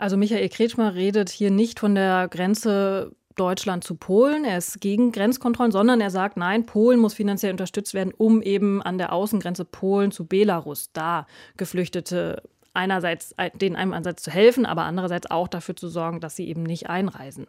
Also 0.00 0.16
Michael 0.16 0.48
Kretschmer 0.48 0.94
redet 0.94 1.28
hier 1.28 1.50
nicht 1.50 1.78
von 1.78 1.94
der 1.94 2.26
Grenze 2.28 3.12
Deutschland 3.36 3.84
zu 3.84 3.96
Polen. 3.96 4.46
Er 4.46 4.56
ist 4.56 4.80
gegen 4.80 5.12
Grenzkontrollen, 5.12 5.72
sondern 5.72 6.00
er 6.00 6.10
sagt, 6.10 6.38
nein, 6.38 6.64
Polen 6.64 6.98
muss 6.98 7.12
finanziell 7.12 7.52
unterstützt 7.52 7.92
werden, 7.92 8.14
um 8.16 8.40
eben 8.40 8.80
an 8.80 8.96
der 8.96 9.12
Außengrenze 9.12 9.66
Polen 9.66 10.10
zu 10.10 10.24
Belarus 10.24 10.90
da 10.94 11.26
Geflüchtete 11.58 12.42
einerseits 12.72 13.34
denen 13.60 13.76
einem 13.76 13.92
Ansatz 13.92 14.22
zu 14.22 14.30
helfen, 14.30 14.64
aber 14.64 14.84
andererseits 14.84 15.30
auch 15.30 15.48
dafür 15.48 15.76
zu 15.76 15.88
sorgen, 15.88 16.20
dass 16.20 16.34
sie 16.34 16.48
eben 16.48 16.62
nicht 16.62 16.88
einreisen. 16.88 17.46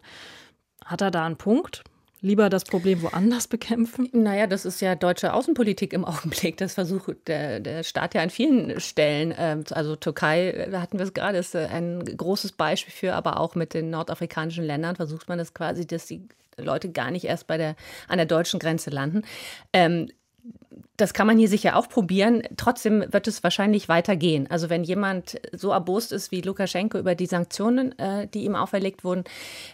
Hat 0.84 1.00
er 1.00 1.10
da 1.10 1.24
einen 1.24 1.36
Punkt? 1.36 1.84
Lieber 2.22 2.48
das 2.48 2.64
Problem 2.64 3.02
woanders 3.02 3.48
bekämpfen? 3.48 4.08
Naja, 4.12 4.46
das 4.46 4.64
ist 4.64 4.80
ja 4.80 4.94
deutsche 4.94 5.34
Außenpolitik 5.34 5.92
im 5.92 6.04
Augenblick. 6.06 6.56
Das 6.56 6.74
versucht 6.74 7.28
der, 7.28 7.60
der 7.60 7.82
Staat 7.82 8.14
ja 8.14 8.22
an 8.22 8.30
vielen 8.30 8.80
Stellen. 8.80 9.34
Ähm, 9.36 9.64
also 9.70 9.96
Türkei, 9.96 10.68
da 10.70 10.80
hatten 10.80 10.98
wir 10.98 11.04
es 11.04 11.12
gerade, 11.12 11.38
ist 11.38 11.54
äh, 11.54 11.66
ein 11.70 12.02
großes 12.16 12.52
Beispiel 12.52 12.94
für, 12.94 13.14
aber 13.14 13.38
auch 13.38 13.54
mit 13.54 13.74
den 13.74 13.90
nordafrikanischen 13.90 14.64
Ländern 14.64 14.96
versucht 14.96 15.28
man 15.28 15.38
das 15.38 15.52
quasi, 15.52 15.86
dass 15.86 16.06
die 16.06 16.26
Leute 16.56 16.90
gar 16.90 17.10
nicht 17.10 17.24
erst 17.24 17.46
bei 17.46 17.58
der, 17.58 17.76
an 18.08 18.18
der 18.18 18.26
deutschen 18.26 18.60
Grenze 18.60 18.90
landen. 18.90 19.22
Ähm, 19.72 20.08
das 21.02 21.14
kann 21.14 21.26
man 21.26 21.36
hier 21.36 21.48
sicher 21.48 21.76
auch 21.76 21.88
probieren. 21.88 22.44
Trotzdem 22.56 23.04
wird 23.12 23.26
es 23.26 23.42
wahrscheinlich 23.42 23.88
weitergehen. 23.88 24.48
Also 24.48 24.70
wenn 24.70 24.84
jemand 24.84 25.40
so 25.52 25.72
erbost 25.72 26.12
ist 26.12 26.30
wie 26.30 26.40
Lukaschenko 26.40 26.96
über 26.96 27.16
die 27.16 27.26
Sanktionen, 27.26 27.98
äh, 27.98 28.28
die 28.28 28.44
ihm 28.44 28.54
auferlegt 28.54 29.02
wurden, 29.02 29.24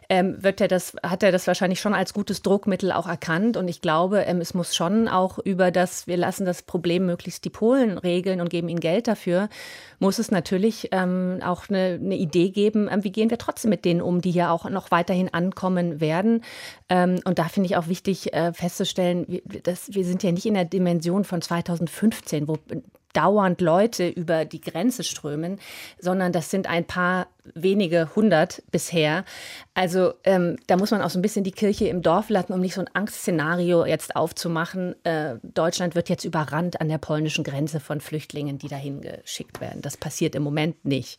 ähm, 0.09 0.43
wird 0.43 0.63
er 0.63 0.69
das, 0.69 0.95
hat 1.03 1.23
er 1.23 1.31
das 1.31 1.47
wahrscheinlich 1.47 1.81
schon 1.81 1.93
als 1.93 2.15
gutes 2.15 2.41
Druckmittel 2.41 2.93
auch 2.93 3.07
erkannt. 3.07 3.59
Und 3.59 3.69
ich 3.69 3.83
glaube, 3.83 4.21
ähm, 4.21 4.41
es 4.41 4.55
muss 4.55 4.75
schon 4.75 5.07
auch 5.07 5.39
über 5.39 5.71
das, 5.71 6.07
wir 6.07 6.17
lassen 6.17 6.47
das 6.47 6.63
Problem 6.63 7.05
möglichst 7.05 7.45
die 7.45 7.51
Polen 7.51 7.99
regeln 7.99 8.41
und 8.41 8.49
geben 8.49 8.71
ihnen 8.71 8.81
Geld 8.81 9.07
dafür, 9.07 9.51
muss 9.99 10.19
es 10.19 10.31
natürlich 10.31 10.89
ähm, 10.93 11.41
auch 11.45 11.69
eine, 11.69 11.99
eine, 12.03 12.17
Idee 12.17 12.49
geben, 12.49 12.89
ähm, 12.91 13.05
wie 13.05 13.13
gehen 13.13 13.29
wir 13.29 13.37
trotzdem 13.37 13.69
mit 13.69 13.85
denen 13.85 14.01
um, 14.01 14.23
die 14.23 14.31
hier 14.31 14.51
auch 14.51 14.71
noch 14.71 14.91
weiterhin 14.91 15.35
ankommen 15.35 16.01
werden. 16.01 16.43
Ähm, 16.89 17.21
und 17.25 17.39
da 17.39 17.45
finde 17.45 17.67
ich 17.67 17.77
auch 17.77 17.89
wichtig 17.89 18.33
äh, 18.33 18.55
festzustellen, 18.55 19.27
wir, 19.29 19.43
das, 19.63 19.93
wir 19.93 20.05
sind 20.05 20.23
ja 20.23 20.33
nicht 20.33 20.47
in 20.47 20.55
der 20.55 20.65
Dimension 20.65 21.18
von 21.25 21.43
2015, 21.43 22.49
wo 22.49 22.59
dauernd 23.13 23.61
Leute 23.61 24.09
über 24.09 24.45
die 24.45 24.61
Grenze 24.61 25.03
strömen, 25.03 25.59
sondern 25.99 26.33
das 26.33 26.51
sind 26.51 26.69
ein 26.69 26.85
paar 26.85 27.27
wenige 27.55 28.15
hundert 28.15 28.63
bisher. 28.71 29.25
Also 29.75 30.13
ähm, 30.25 30.57
da 30.67 30.77
muss 30.77 30.91
man 30.91 31.01
auch 31.01 31.11
so 31.11 31.19
ein 31.19 31.23
bisschen 31.23 31.45
die 31.45 31.53
Kirche 31.53 31.89
im 31.89 32.03
Dorf 32.03 32.29
lassen, 32.29 32.53
um 32.53 32.61
nicht 32.61 32.75
so 32.75 32.83
ein 32.83 32.91
Angstszenario 32.93 33.87
jetzt 33.87 34.15
aufzumachen. 34.15 34.95
Äh, 35.05 35.37
Deutschland 35.43 35.95
wird 35.95 36.09
jetzt 36.09 36.25
überrannt 36.25 36.81
an 36.81 36.89
der 36.89 36.99
polnischen 36.99 37.45
Grenze 37.45 37.81
von 37.81 38.01
Flüchtlingen, 38.01 38.59
die 38.59 38.69
dahin 38.69 39.01
geschickt 39.01 39.61
werden. 39.61 39.83
Das 39.83 39.97
passiert 39.97 40.35
im 40.35 40.43
Moment 40.43 40.85
nicht. 40.85 41.19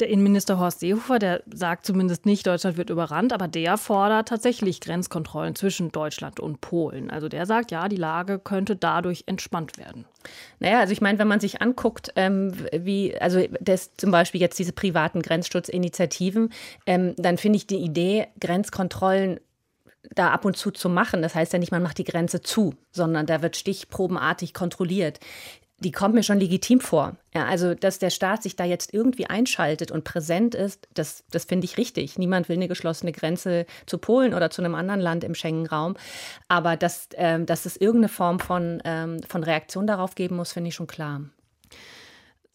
Der 0.00 0.08
Innenminister 0.08 0.58
Horst 0.58 0.80
Seehofer, 0.80 1.18
der 1.18 1.42
sagt 1.52 1.84
zumindest 1.84 2.24
nicht, 2.24 2.46
Deutschland 2.46 2.78
wird 2.78 2.88
überrannt, 2.88 3.34
aber 3.34 3.48
der 3.48 3.76
fordert 3.76 4.28
tatsächlich 4.28 4.80
Grenzkontrollen 4.80 5.54
zwischen 5.54 5.92
Deutschland 5.92 6.40
und 6.40 6.62
Polen. 6.62 7.10
Also 7.10 7.28
der 7.28 7.44
sagt, 7.44 7.70
ja, 7.70 7.86
die 7.86 7.96
Lage 7.96 8.38
könnte 8.38 8.76
dadurch 8.76 9.24
entspannt 9.26 9.76
werden. 9.76 10.06
Naja, 10.58 10.80
also 10.80 10.92
ich 10.92 11.02
meine, 11.02 11.18
wenn 11.18 11.28
man 11.28 11.40
sich 11.40 11.60
anguckt, 11.60 12.12
ähm, 12.16 12.54
wie, 12.72 13.14
also 13.20 13.40
das 13.60 13.94
zum 13.98 14.10
Beispiel 14.10 14.40
jetzt 14.40 14.58
diese 14.58 14.72
privaten 14.72 15.20
Grenzschutzinitiativen, 15.20 16.50
ähm, 16.86 17.14
dann 17.18 17.36
finde 17.36 17.58
ich 17.58 17.66
die 17.66 17.78
Idee, 17.78 18.28
Grenzkontrollen 18.40 19.38
da 20.14 20.30
ab 20.30 20.44
und 20.44 20.56
zu 20.56 20.70
zu 20.70 20.88
machen. 20.88 21.22
Das 21.22 21.34
heißt 21.34 21.52
ja 21.52 21.58
nicht, 21.58 21.72
man 21.72 21.82
macht 21.82 21.98
die 21.98 22.04
Grenze 22.04 22.40
zu, 22.40 22.74
sondern 22.90 23.26
da 23.26 23.42
wird 23.42 23.56
stichprobenartig 23.56 24.54
kontrolliert 24.54 25.20
die 25.80 25.92
kommt 25.92 26.14
mir 26.14 26.22
schon 26.22 26.38
legitim 26.38 26.80
vor. 26.80 27.16
Ja, 27.34 27.46
also, 27.46 27.74
dass 27.74 27.98
der 27.98 28.10
Staat 28.10 28.42
sich 28.42 28.54
da 28.54 28.64
jetzt 28.64 28.92
irgendwie 28.92 29.26
einschaltet 29.26 29.90
und 29.90 30.04
präsent 30.04 30.54
ist, 30.54 30.86
das, 30.94 31.24
das 31.30 31.44
finde 31.46 31.64
ich 31.64 31.78
richtig. 31.78 32.18
Niemand 32.18 32.48
will 32.48 32.56
eine 32.56 32.68
geschlossene 32.68 33.12
Grenze 33.12 33.66
zu 33.86 33.98
Polen 33.98 34.34
oder 34.34 34.50
zu 34.50 34.62
einem 34.62 34.74
anderen 34.74 35.00
Land 35.00 35.24
im 35.24 35.34
Schengen-Raum. 35.34 35.96
Aber 36.48 36.76
dass, 36.76 37.08
ähm, 37.14 37.46
dass 37.46 37.66
es 37.66 37.76
irgendeine 37.76 38.08
Form 38.08 38.40
von, 38.40 38.82
ähm, 38.84 39.20
von 39.26 39.42
Reaktion 39.42 39.86
darauf 39.86 40.14
geben 40.14 40.36
muss, 40.36 40.52
finde 40.52 40.68
ich 40.68 40.74
schon 40.74 40.86
klar. 40.86 41.22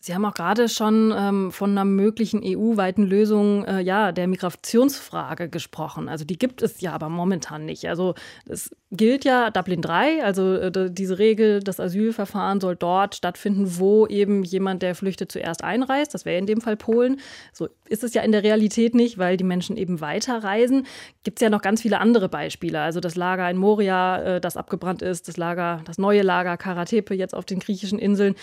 Sie 0.05 0.13
haben 0.13 0.23
auch 0.23 0.35
gerade 0.35 0.69
schon 0.69 1.11
ähm, 1.17 1.51
von 1.51 1.71
einer 1.71 1.83
möglichen 1.83 2.43
EU-weiten 2.43 3.01
Lösung 3.01 3.65
äh, 3.65 3.81
ja, 3.81 4.11
der 4.11 4.27
Migrationsfrage 4.27 5.49
gesprochen. 5.49 6.09
Also 6.09 6.25
die 6.25 6.37
gibt 6.37 6.61
es 6.61 6.79
ja 6.79 6.91
aber 6.91 7.09
momentan 7.09 7.65
nicht. 7.65 7.89
Also 7.89 8.13
es 8.47 8.69
gilt 8.91 9.25
ja 9.25 9.49
Dublin 9.49 9.81
3, 9.81 10.23
also 10.23 10.53
äh, 10.57 10.91
diese 10.91 11.17
Regel, 11.17 11.63
das 11.63 11.79
Asylverfahren 11.79 12.61
soll 12.61 12.75
dort 12.75 13.15
stattfinden, 13.15 13.79
wo 13.79 14.05
eben 14.05 14.43
jemand, 14.43 14.83
der 14.83 14.93
flüchtet, 14.93 15.31
zuerst 15.31 15.63
einreist. 15.63 16.13
Das 16.13 16.23
wäre 16.23 16.37
in 16.37 16.45
dem 16.45 16.61
Fall 16.61 16.77
Polen. 16.77 17.19
So 17.51 17.69
ist 17.89 18.03
es 18.03 18.13
ja 18.13 18.21
in 18.21 18.31
der 18.31 18.43
Realität 18.43 18.93
nicht, 18.93 19.17
weil 19.17 19.37
die 19.37 19.43
Menschen 19.43 19.75
eben 19.75 20.01
weiterreisen. 20.01 20.85
Gibt 21.23 21.39
es 21.39 21.41
ja 21.41 21.49
noch 21.49 21.63
ganz 21.63 21.81
viele 21.81 21.99
andere 21.99 22.29
Beispiele. 22.29 22.79
Also 22.79 22.99
das 22.99 23.15
Lager 23.15 23.49
in 23.49 23.57
Moria, 23.57 24.35
äh, 24.35 24.39
das 24.39 24.55
abgebrannt 24.55 25.01
ist, 25.01 25.27
das 25.27 25.37
Lager, 25.37 25.81
das 25.85 25.97
neue 25.97 26.21
Lager 26.21 26.57
Karatepe 26.57 27.15
jetzt 27.15 27.33
auf 27.33 27.45
den 27.45 27.57
griechischen 27.57 27.97
Inseln. 27.97 28.35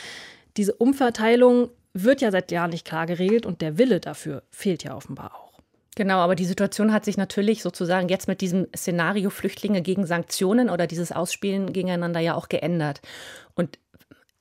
Diese 0.57 0.75
Umverteilung 0.75 1.71
wird 1.95 2.21
ja 2.21 2.31
seit 2.31 2.51
Jahren 2.51 2.71
nicht 2.71 2.87
klar 2.87 3.07
geregelt 3.07 3.47
und 3.47 3.61
der 3.61 3.79
Wille 3.79 4.01
dafür 4.01 4.43
fehlt 4.51 4.85
ja 4.85 4.97
offenbar 4.97 5.35
auch. 5.35 5.53
Genau, 5.95 6.19
aber 6.19 6.35
die 6.35 6.47
Situation 6.47 6.93
hat 6.93 7.05
sich 7.05 7.19
natürlich 7.19 7.63
sozusagen 7.63 8.09
jetzt 8.09 8.27
mit 8.27 8.41
diesem 8.41 8.67
Szenario 8.75 9.29
Flüchtlinge 9.29 9.83
gegen 9.83 10.07
Sanktionen 10.07 10.71
oder 10.71 10.87
dieses 10.87 11.13
Ausspielen 11.13 11.75
gegeneinander 11.75 12.21
ja 12.21 12.35
auch 12.35 12.49
geändert. 12.49 13.03
Und 13.55 13.79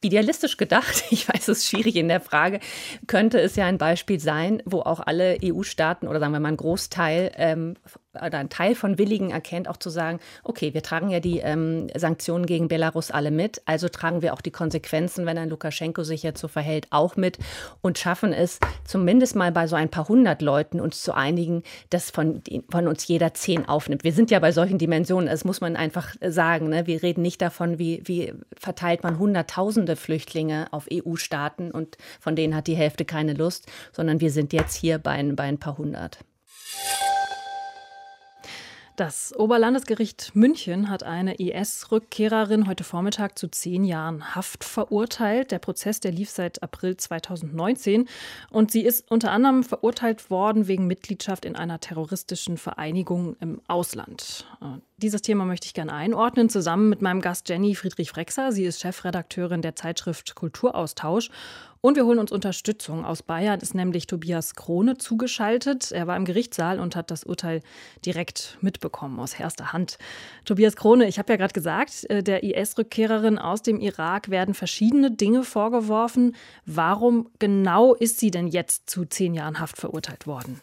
Idealistisch 0.04 0.58
gedacht, 0.58 1.04
ich 1.12 1.30
weiß, 1.30 1.47
es 1.47 1.60
ist 1.60 1.67
schwierig 1.69 1.95
in 1.95 2.08
der 2.08 2.21
Frage, 2.21 2.60
könnte 3.08 3.39
es 3.39 3.56
ja 3.56 3.65
ein 3.65 3.78
Beispiel 3.78 4.19
sein, 4.19 4.62
wo 4.65 4.82
auch 4.82 5.00
alle 5.00 5.38
EU-Staaten 5.43 6.08
oder 6.08 6.19
sagen 6.19 6.34
wir 6.34 6.39
mal 6.39 6.50
ein 6.50 6.58
Großteil 6.58 7.32
ähm, 7.36 7.76
oder 8.13 8.39
ein 8.39 8.50
Teil 8.50 8.76
von 8.76 8.97
Willigen 8.97 9.32
erkennt, 9.32 9.69
auch 9.69 9.78
zu 9.78 9.89
sagen, 9.89 10.19
okay, 10.43 10.74
wir 10.74 10.84
tragen 10.84 11.10
ja 11.10 11.19
die 11.19 11.39
ähm, 11.39 11.88
Sanktionen 11.95 12.45
gegen 12.45 12.67
Belarus 12.67 13.12
alle 13.12 13.32
mit, 13.32 13.62
also 13.65 13.88
tragen 13.88 14.21
wir 14.21 14.34
auch 14.34 14.41
die 14.41 14.52
Konsequenzen, 14.52 15.26
wenn 15.26 15.38
ein 15.38 15.50
Lukaschenko 15.50 16.04
sich 16.04 16.24
jetzt 16.24 16.41
so 16.41 16.47
verhält, 16.47 16.88
auch 16.89 17.15
mit 17.15 17.38
und 17.82 17.97
schaffen 17.97 18.34
es 18.34 18.60
zumindest 18.84 19.36
mal 19.36 19.52
bei 19.52 19.67
so 19.67 19.76
ein 19.76 19.89
paar 19.89 20.08
hundert 20.10 20.41
Leuten 20.41 20.82
uns 20.82 21.02
zu 21.04 21.13
einigen, 21.13 21.63
dass 21.89 22.12
von, 22.12 22.41
von 22.69 22.88
uns 22.88 23.08
jeder 23.08 23.34
zehn 23.34 23.67
aufnimmt. 23.67 24.04
Wir 24.04 24.13
sind 24.13 24.30
ja 24.32 24.39
bei 24.39 24.52
solchen 24.52 24.78
Dimensionen, 24.78 25.30
das 25.30 25.45
muss 25.45 25.62
man 25.62 25.76
einfach 25.76 26.15
sagen. 26.21 26.69
Ne? 26.69 26.88
Wir 26.88 27.04
reden 27.04 27.21
nicht 27.21 27.41
davon, 27.41 27.80
wie, 27.80 28.02
wie 28.06 28.34
verteilt 28.58 29.04
man 29.04 29.19
hunderttausende 29.19 29.95
Flüchtlinge 29.95 30.67
auf 30.71 30.88
EU-Staaten 30.91 31.71
und 31.71 31.97
von 32.19 32.36
denen 32.36 32.56
hat 32.56 32.67
die 32.67 32.76
Hälfte 32.76 33.06
keine 33.06 33.34
Lust, 33.34 33.71
sondern 33.93 34.19
wir 34.19 34.32
sind 34.32 34.52
jetzt 34.54 34.76
hier 34.76 34.97
bei, 34.97 35.21
bei 35.34 35.43
ein 35.43 35.60
paar 35.60 35.78
hundert. 35.78 36.19
Das 39.02 39.36
Oberlandesgericht 39.36 40.36
München 40.36 40.88
hat 40.88 41.02
eine 41.02 41.40
IS-Rückkehrerin 41.40 42.68
heute 42.68 42.84
Vormittag 42.84 43.40
zu 43.40 43.48
zehn 43.48 43.84
Jahren 43.84 44.36
Haft 44.36 44.64
verurteilt. 44.64 45.50
Der 45.50 45.58
Prozess, 45.58 46.02
der 46.02 46.12
lief 46.12 46.30
seit 46.30 46.62
April 46.62 46.96
2019 46.98 48.08
und 48.52 48.70
sie 48.70 48.82
ist 48.82 49.10
unter 49.10 49.32
anderem 49.32 49.64
verurteilt 49.64 50.30
worden 50.30 50.68
wegen 50.68 50.86
Mitgliedschaft 50.86 51.46
in 51.46 51.56
einer 51.56 51.80
terroristischen 51.80 52.58
Vereinigung 52.58 53.36
im 53.40 53.60
Ausland. 53.68 54.46
Dieses 54.98 55.24
Thema 55.24 55.46
möchte 55.46 55.66
ich 55.66 55.74
gerne 55.74 55.94
einordnen, 55.94 56.48
zusammen 56.48 56.88
mit 56.88 57.02
meinem 57.02 57.22
Gast 57.22 57.50
Jenny 57.50 57.74
Friedrich-Frexer. 57.74 58.52
Sie 58.52 58.66
ist 58.66 58.82
Chefredakteurin 58.82 59.64
der 59.64 59.76
Zeitschrift 59.76 60.36
Kulturaustausch 60.36 61.32
und 61.82 61.96
wir 61.96 62.06
holen 62.06 62.20
uns 62.20 62.32
Unterstützung. 62.32 63.04
Aus 63.04 63.24
Bayern 63.24 63.60
ist 63.60 63.74
nämlich 63.74 64.08
Tobias 64.08 64.56
Krone 64.56 64.98
zugeschaltet. 64.98 65.91
Er 65.91 66.08
war 66.08 66.15
im 66.15 66.26
Gerichtssaal 66.26 66.80
und 66.80 66.96
hat 66.96 67.12
das 67.12 67.24
Urteil 67.24 67.62
direkt 68.06 68.58
mitbekommen 68.62 69.20
aus 69.20 69.34
erster 69.34 69.74
Hand. 69.74 69.98
Tobias 70.46 70.76
Krone, 70.76 71.08
ich 71.08 71.17
habe 71.17 71.34
ja 71.34 71.38
gerade 71.38 71.54
gesagt, 71.54 72.10
äh, 72.10 72.22
der 72.22 72.44
IS-Rückkehrerin 72.44 73.39
aus 73.39 73.63
dem 73.63 73.80
Irak 73.80 74.30
werden 74.30 74.54
verschiedene 74.54 75.12
Dinge 75.12 75.44
vorgeworfen. 75.44 76.36
Warum 76.65 77.30
genau 77.39 77.96
ist 77.96 78.20
sie 78.20 78.32
denn 78.32 78.48
jetzt 78.48 78.89
zu 78.89 79.06
zehn 79.06 79.34
Jahren 79.34 79.60
Haft 79.60 79.78
verurteilt 79.78 80.28
worden? 80.28 80.62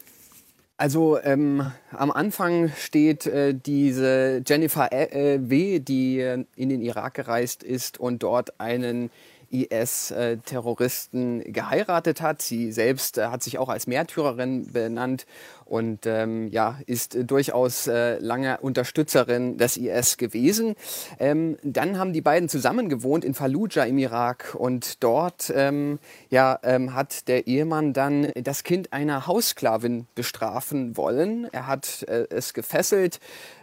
Also 0.81 1.19
ähm, 1.21 1.73
am 1.91 2.13
Anfang 2.13 2.71
steht 2.77 3.27
äh, 3.27 3.53
diese 3.53 4.43
Jennifer 4.47 4.93
äh, 4.93 5.41
W., 5.43 5.81
die 5.81 6.21
äh, 6.21 6.45
in 6.55 6.69
den 6.69 6.81
Irak 6.83 7.15
gereist 7.15 7.65
ist 7.65 7.99
und 7.99 8.23
dort 8.23 8.61
einen 8.61 9.11
IS-Terroristen 9.51 11.53
geheiratet 11.53 12.21
hat. 12.21 12.43
Sie 12.43 12.73
selbst 12.73 13.19
äh, 13.19 13.27
hat 13.27 13.43
sich 13.43 13.59
auch 13.59 13.69
als 13.69 13.87
Märtyrerin 13.87 14.73
benannt 14.73 15.27
und 15.69 16.07
ähm, 16.07 16.49
ja, 16.49 16.79
ist 16.87 17.15
äh, 17.15 17.25
durchaus 17.25 17.87
äh, 17.87 18.19
lange 18.19 18.59
Unterstützerin 18.59 19.59
des 19.59 19.77
IS 19.77 20.17
gewesen. 20.17 20.75
Ähm, 21.19 21.57
dann 21.63 21.99
haben 21.99 22.13
die 22.13 22.21
beiden 22.21 22.49
zusammen 22.49 22.89
gewohnt 22.89 23.25
in 23.25 23.35
Fallujah 23.35 23.85
im 23.85 23.99
Irak 23.99 24.55
und 24.59 25.03
dort 25.03 25.53
ähm, 25.55 25.99
ja, 26.31 26.59
ähm, 26.63 26.95
hat 26.95 27.29
der 27.29 27.47
Ehemann 27.47 27.93
dann 27.93 28.33
das 28.35 28.65
Kind 28.65 28.93
einer 28.93 29.27
Haussklavin 29.27 30.07
bestrafen 30.15 30.97
wollen. 30.97 31.49
Er 31.53 31.67
hat 31.67 32.05
äh, 32.09 32.27
es 32.31 32.55
gefesselt, 32.55 33.21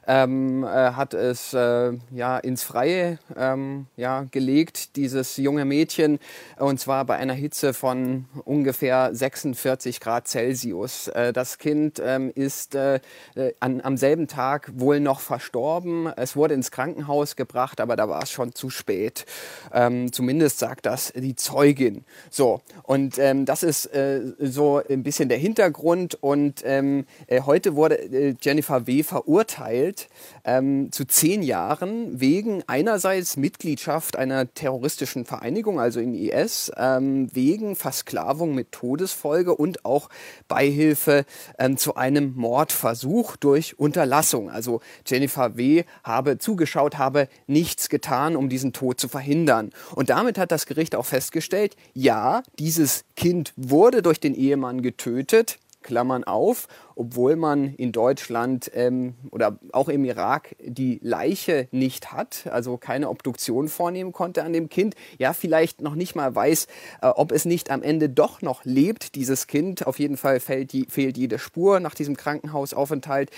ähm, 0.08 0.64
äh, 0.64 0.68
hat 0.68 1.14
es 1.14 1.54
äh, 1.54 1.94
ja 2.12 2.38
ins 2.38 2.64
Freie 2.64 3.20
ähm, 3.36 3.88
ja, 3.98 4.26
gelegt, 4.32 4.96
dieses 4.96 5.38
junge 5.38 5.66
Mädchen, 5.66 6.20
und 6.58 6.80
zwar 6.80 7.06
bei 7.06 7.16
einer 7.16 7.34
Hitze 7.34 7.74
von 7.74 8.26
ungefähr 8.44 9.14
46 9.14 10.00
Grad 10.00 10.28
Celsius. 10.28 11.08
Äh, 11.10 11.34
das 11.34 11.58
Kind 11.58 11.95
ähm, 12.04 12.32
ist 12.34 12.76
äh, 12.76 13.00
äh, 13.36 13.54
an, 13.60 13.82
am 13.82 13.98
selben 13.98 14.28
Tag 14.28 14.72
wohl 14.76 15.00
noch 15.00 15.20
verstorben. 15.20 16.08
Es 16.16 16.36
wurde 16.36 16.54
ins 16.54 16.72
Krankenhaus 16.72 17.36
gebracht, 17.36 17.82
aber 17.82 17.96
da 17.96 18.10
war 18.10 18.24
es 18.24 18.32
schon 18.32 18.54
zu 18.54 18.70
spät. 18.70 19.26
Ähm, 19.74 20.12
zumindest 20.12 20.60
sagt 20.60 20.86
das 20.86 21.14
die 21.16 21.36
Zeugin. 21.36 22.06
So, 22.30 22.62
und 22.84 23.18
ähm, 23.20 23.46
das 23.46 23.64
ist 23.64 23.86
äh, 23.88 24.22
so 24.40 24.82
ein 24.90 25.04
bisschen 25.04 25.30
der 25.30 25.38
Hintergrund. 25.38 26.18
Und 26.22 26.62
ähm, 26.66 27.06
heute 27.30 27.76
wurde 27.76 28.36
Jennifer 28.42 28.88
W. 28.88 29.04
verurteilt 29.04 30.08
ähm, 30.44 30.92
zu 30.92 31.06
zehn 31.06 31.42
Jahren 31.42 32.20
wegen 32.20 32.64
einerseits 32.68 33.38
Mitgliedschaft 33.38 34.16
einer 34.16 34.54
terroristischen 34.54 35.26
Vereinigung, 35.26 35.80
also 35.80 36.00
in 36.00 36.14
IS, 36.14 36.72
ähm, 36.78 37.30
wegen 37.34 37.76
Versklavung 37.76 38.56
mit 38.56 38.72
Todesfolge 38.72 39.56
und 39.56 39.86
auch 39.86 40.10
Beihilfe 40.48 41.26
ähm, 41.58 41.78
zu 41.86 41.94
einem 41.94 42.34
Mordversuch 42.36 43.36
durch 43.36 43.78
Unterlassung. 43.78 44.50
Also 44.50 44.82
Jennifer 45.06 45.56
W. 45.56 45.84
habe 46.04 46.40
zugeschaut, 46.40 46.98
habe 46.98 47.28
nichts 47.46 47.90
getan, 47.90 48.36
um 48.36 48.50
diesen 48.50 48.74
Tod 48.74 49.00
zu 49.00 49.08
verhindern. 49.08 49.70
Und 49.94 50.10
damit 50.10 50.40
hat 50.40 50.52
das 50.52 50.66
Gericht 50.66 50.96
auch 50.96 51.06
festgestellt, 51.06 51.76
ja, 51.94 52.42
dieses 52.58 53.06
Kind 53.16 53.54
wurde 53.56 54.02
durch 54.02 54.20
den 54.20 54.34
Ehemann 54.34 54.82
getötet, 54.82 55.60
Klammern 55.84 56.24
auf, 56.24 56.68
obwohl 56.96 57.36
man 57.36 57.74
in 57.76 57.92
Deutschland 57.92 58.72
ähm, 58.74 59.16
oder 59.32 59.60
auch 59.74 59.90
im 59.90 60.06
Irak 60.06 60.56
die 60.60 61.00
Leiche 61.04 61.68
nicht 61.72 62.12
hat, 62.14 62.48
also 62.50 62.78
keine 62.78 63.10
Obduktion 63.10 63.68
vornehmen 63.68 64.14
konnte 64.14 64.44
an 64.44 64.54
dem 64.54 64.70
Kind, 64.70 64.96
ja 65.18 65.34
vielleicht 65.34 65.82
noch 65.82 65.96
nicht 65.96 66.16
mal 66.16 66.34
weiß, 66.34 66.68
äh, 67.02 67.08
ob 67.08 67.32
es 67.32 67.46
nicht 67.46 67.70
am 67.70 67.84
Ende 67.84 68.10
doch 68.10 68.42
noch 68.42 68.64
lebt, 68.64 69.16
dieses 69.16 69.48
Kind. 69.48 69.86
Auf 69.86 70.00
jeden 70.00 70.18
Fall 70.18 70.40
fehlt, 70.40 70.72
die, 70.72 70.86
fehlt 70.90 71.18
jede 71.18 71.38
Spur 71.38 71.80
nach 71.80 71.96
diesem 71.96 72.16
Krankenhausaufenthalt. 72.16 73.30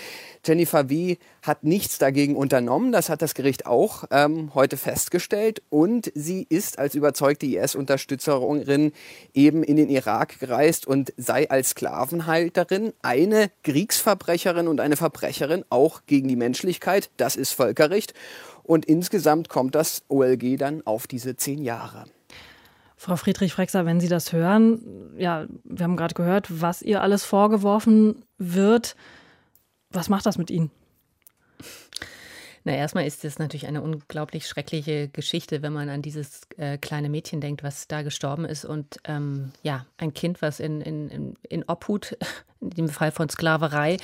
Jennifer 0.44 0.88
W. 0.88 1.16
hat 1.42 1.64
nichts 1.64 1.98
dagegen 1.98 2.36
unternommen, 2.36 2.92
das 2.92 3.08
hat 3.08 3.22
das 3.22 3.34
Gericht 3.34 3.66
auch 3.66 4.04
ähm, 4.10 4.54
heute 4.54 4.76
festgestellt 4.76 5.62
und 5.68 6.12
sie 6.14 6.46
ist 6.48 6.78
als 6.78 6.94
überzeugte 6.94 7.46
IS-Unterstützerin 7.46 8.92
eben 9.34 9.62
in 9.64 9.76
den 9.76 9.90
Irak 9.90 10.38
gereist 10.38 10.86
und 10.86 11.12
sei 11.16 11.50
als 11.50 11.70
Sklavenhalterin 11.70 12.92
eine 13.02 13.47
Kriegsverbrecherin 13.62 14.68
und 14.68 14.80
eine 14.80 14.96
Verbrecherin, 14.96 15.64
auch 15.70 16.02
gegen 16.06 16.28
die 16.28 16.36
Menschlichkeit. 16.36 17.10
Das 17.16 17.36
ist 17.36 17.52
Völkerrecht. 17.52 18.14
Und 18.62 18.84
insgesamt 18.84 19.48
kommt 19.48 19.74
das 19.74 20.02
OLG 20.08 20.56
dann 20.58 20.86
auf 20.86 21.06
diese 21.06 21.36
zehn 21.36 21.62
Jahre. 21.62 22.04
Frau 22.96 23.16
Friedrich-Frexer, 23.16 23.86
wenn 23.86 24.00
Sie 24.00 24.08
das 24.08 24.32
hören, 24.32 25.14
ja, 25.16 25.46
wir 25.64 25.84
haben 25.84 25.96
gerade 25.96 26.14
gehört, 26.14 26.60
was 26.60 26.82
ihr 26.82 27.00
alles 27.00 27.24
vorgeworfen 27.24 28.24
wird. 28.38 28.96
Was 29.90 30.08
macht 30.08 30.26
das 30.26 30.36
mit 30.36 30.50
Ihnen? 30.50 30.70
Na, 32.64 32.72
erstmal 32.72 33.06
ist 33.06 33.24
es 33.24 33.38
natürlich 33.38 33.66
eine 33.66 33.82
unglaublich 33.82 34.46
schreckliche 34.46 35.08
Geschichte, 35.08 35.62
wenn 35.62 35.72
man 35.72 35.88
an 35.88 36.02
dieses 36.02 36.42
äh, 36.56 36.78
kleine 36.78 37.08
Mädchen 37.08 37.40
denkt, 37.40 37.62
was 37.62 37.88
da 37.88 38.02
gestorben 38.02 38.44
ist 38.44 38.64
und 38.64 38.98
ähm, 39.04 39.52
ja, 39.62 39.86
ein 39.96 40.14
Kind, 40.14 40.42
was 40.42 40.60
in, 40.60 40.80
in, 40.80 41.34
in 41.48 41.64
Obhut, 41.68 42.16
in 42.60 42.70
dem 42.70 42.88
Fall 42.88 43.12
von 43.12 43.28
Sklaverei, 43.28 43.98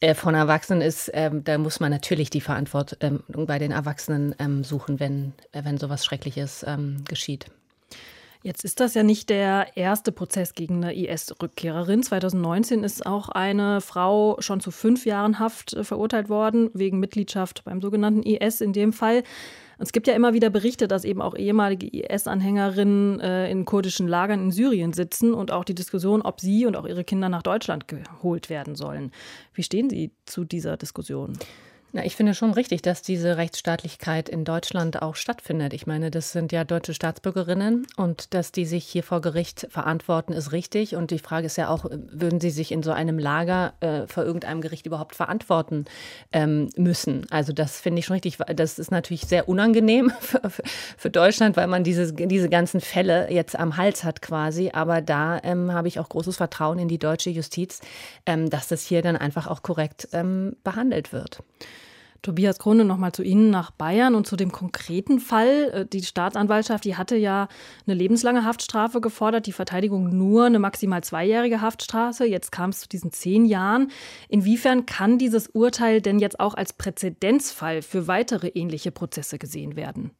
äh, 0.00 0.14
von 0.14 0.34
Erwachsenen 0.34 0.80
ist, 0.82 1.10
ähm, 1.14 1.44
da 1.44 1.58
muss 1.58 1.80
man 1.80 1.90
natürlich 1.90 2.30
die 2.30 2.40
Verantwortung 2.40 2.98
ähm, 3.00 3.22
bei 3.46 3.58
den 3.58 3.72
Erwachsenen 3.72 4.34
ähm, 4.38 4.64
suchen, 4.64 5.00
wenn, 5.00 5.34
äh, 5.52 5.64
wenn 5.64 5.78
sowas 5.78 6.04
Schreckliches 6.04 6.64
ähm, 6.66 7.04
geschieht. 7.08 7.46
Jetzt 8.42 8.64
ist 8.64 8.78
das 8.78 8.94
ja 8.94 9.02
nicht 9.02 9.30
der 9.30 9.76
erste 9.76 10.12
Prozess 10.12 10.54
gegen 10.54 10.84
eine 10.84 10.94
IS-Rückkehrerin. 10.94 12.04
2019 12.04 12.84
ist 12.84 13.04
auch 13.04 13.28
eine 13.28 13.80
Frau 13.80 14.36
schon 14.38 14.60
zu 14.60 14.70
fünf 14.70 15.06
Jahren 15.06 15.40
Haft 15.40 15.74
äh, 15.74 15.82
verurteilt 15.82 16.28
worden, 16.28 16.70
wegen 16.72 17.00
Mitgliedschaft 17.00 17.64
beim 17.64 17.80
sogenannten 17.80 18.22
IS 18.22 18.60
in 18.60 18.72
dem 18.72 18.92
Fall. 18.92 19.24
Es 19.78 19.92
gibt 19.92 20.06
ja 20.06 20.14
immer 20.14 20.34
wieder 20.34 20.50
Berichte, 20.50 20.86
dass 20.86 21.04
eben 21.04 21.20
auch 21.20 21.36
ehemalige 21.36 21.88
IS-Anhängerinnen 21.88 23.20
äh, 23.20 23.50
in 23.50 23.64
kurdischen 23.64 24.06
Lagern 24.06 24.44
in 24.44 24.50
Syrien 24.52 24.92
sitzen 24.92 25.34
und 25.34 25.50
auch 25.50 25.64
die 25.64 25.74
Diskussion, 25.74 26.22
ob 26.22 26.40
sie 26.40 26.66
und 26.66 26.76
auch 26.76 26.86
ihre 26.86 27.04
Kinder 27.04 27.28
nach 27.28 27.42
Deutschland 27.42 27.88
geholt 27.88 28.50
werden 28.50 28.76
sollen. 28.76 29.10
Wie 29.52 29.62
stehen 29.62 29.90
Sie 29.90 30.12
zu 30.26 30.44
dieser 30.44 30.76
Diskussion? 30.76 31.38
Na, 31.92 32.04
ich 32.04 32.16
finde 32.16 32.34
schon 32.34 32.52
richtig, 32.52 32.82
dass 32.82 33.00
diese 33.00 33.38
Rechtsstaatlichkeit 33.38 34.28
in 34.28 34.44
Deutschland 34.44 35.00
auch 35.00 35.16
stattfindet. 35.16 35.72
Ich 35.72 35.86
meine, 35.86 36.10
das 36.10 36.32
sind 36.32 36.52
ja 36.52 36.64
deutsche 36.64 36.92
Staatsbürgerinnen 36.92 37.86
und 37.96 38.34
dass 38.34 38.52
die 38.52 38.66
sich 38.66 38.84
hier 38.84 39.02
vor 39.02 39.22
Gericht 39.22 39.66
verantworten, 39.70 40.34
ist 40.34 40.52
richtig. 40.52 40.96
Und 40.96 41.10
die 41.10 41.18
Frage 41.18 41.46
ist 41.46 41.56
ja 41.56 41.70
auch, 41.70 41.86
würden 41.90 42.40
sie 42.40 42.50
sich 42.50 42.72
in 42.72 42.82
so 42.82 42.90
einem 42.90 43.18
Lager 43.18 43.72
äh, 43.80 44.06
vor 44.06 44.22
irgendeinem 44.24 44.60
Gericht 44.60 44.84
überhaupt 44.84 45.16
verantworten 45.16 45.86
ähm, 46.30 46.68
müssen? 46.76 47.24
Also 47.30 47.54
das 47.54 47.80
finde 47.80 48.00
ich 48.00 48.04
schon 48.04 48.14
richtig. 48.14 48.36
Das 48.54 48.78
ist 48.78 48.90
natürlich 48.90 49.22
sehr 49.22 49.48
unangenehm 49.48 50.12
für, 50.20 50.42
für, 50.98 51.10
Deutschland, 51.10 51.56
weil 51.56 51.68
man 51.68 51.84
diese, 51.84 52.12
diese 52.12 52.50
ganzen 52.50 52.82
Fälle 52.82 53.32
jetzt 53.32 53.58
am 53.58 53.78
Hals 53.78 54.04
hat 54.04 54.20
quasi. 54.20 54.72
Aber 54.74 55.00
da 55.00 55.40
ähm, 55.42 55.72
habe 55.72 55.88
ich 55.88 55.98
auch 55.98 56.10
großes 56.10 56.36
Vertrauen 56.36 56.78
in 56.78 56.88
die 56.88 56.98
deutsche 56.98 57.30
Justiz, 57.30 57.80
ähm, 58.26 58.50
dass 58.50 58.68
das 58.68 58.84
hier 58.84 59.00
dann 59.00 59.16
einfach 59.16 59.46
auch 59.46 59.62
korrekt 59.62 60.08
ähm, 60.12 60.54
behandelt 60.64 61.14
wird. 61.14 61.42
Tobias 62.22 62.58
Krone, 62.58 62.84
nochmal 62.84 63.12
zu 63.12 63.22
Ihnen 63.22 63.50
nach 63.50 63.70
Bayern 63.70 64.14
und 64.14 64.26
zu 64.26 64.36
dem 64.36 64.50
konkreten 64.50 65.20
Fall. 65.20 65.70
Äh, 65.72 65.86
die 65.86 66.02
Staatsanwaltschaft, 66.02 66.84
die 66.84 66.96
hatte 66.96 67.16
ja 67.16 67.48
eine 67.86 67.94
lebenslange 67.94 68.44
Haftstrafe 68.44 69.00
gefordert, 69.00 69.46
die 69.46 69.52
Verteidigung 69.52 70.16
nur 70.16 70.46
eine 70.46 70.58
maximal 70.58 71.02
zweijährige 71.02 71.60
Haftstrafe. 71.60 72.24
Jetzt 72.24 72.50
kam 72.52 72.70
es 72.70 72.80
zu 72.80 72.88
diesen 72.88 73.12
zehn 73.12 73.44
Jahren. 73.44 73.90
Inwiefern 74.28 74.86
kann 74.86 75.18
dieses 75.18 75.48
Urteil 75.48 76.00
denn 76.00 76.18
jetzt 76.18 76.40
auch 76.40 76.54
als 76.54 76.72
Präzedenzfall 76.72 77.82
für 77.82 78.08
weitere 78.08 78.48
ähnliche 78.48 78.90
Prozesse 78.90 79.38
gesehen 79.38 79.76
werden? 79.76 80.10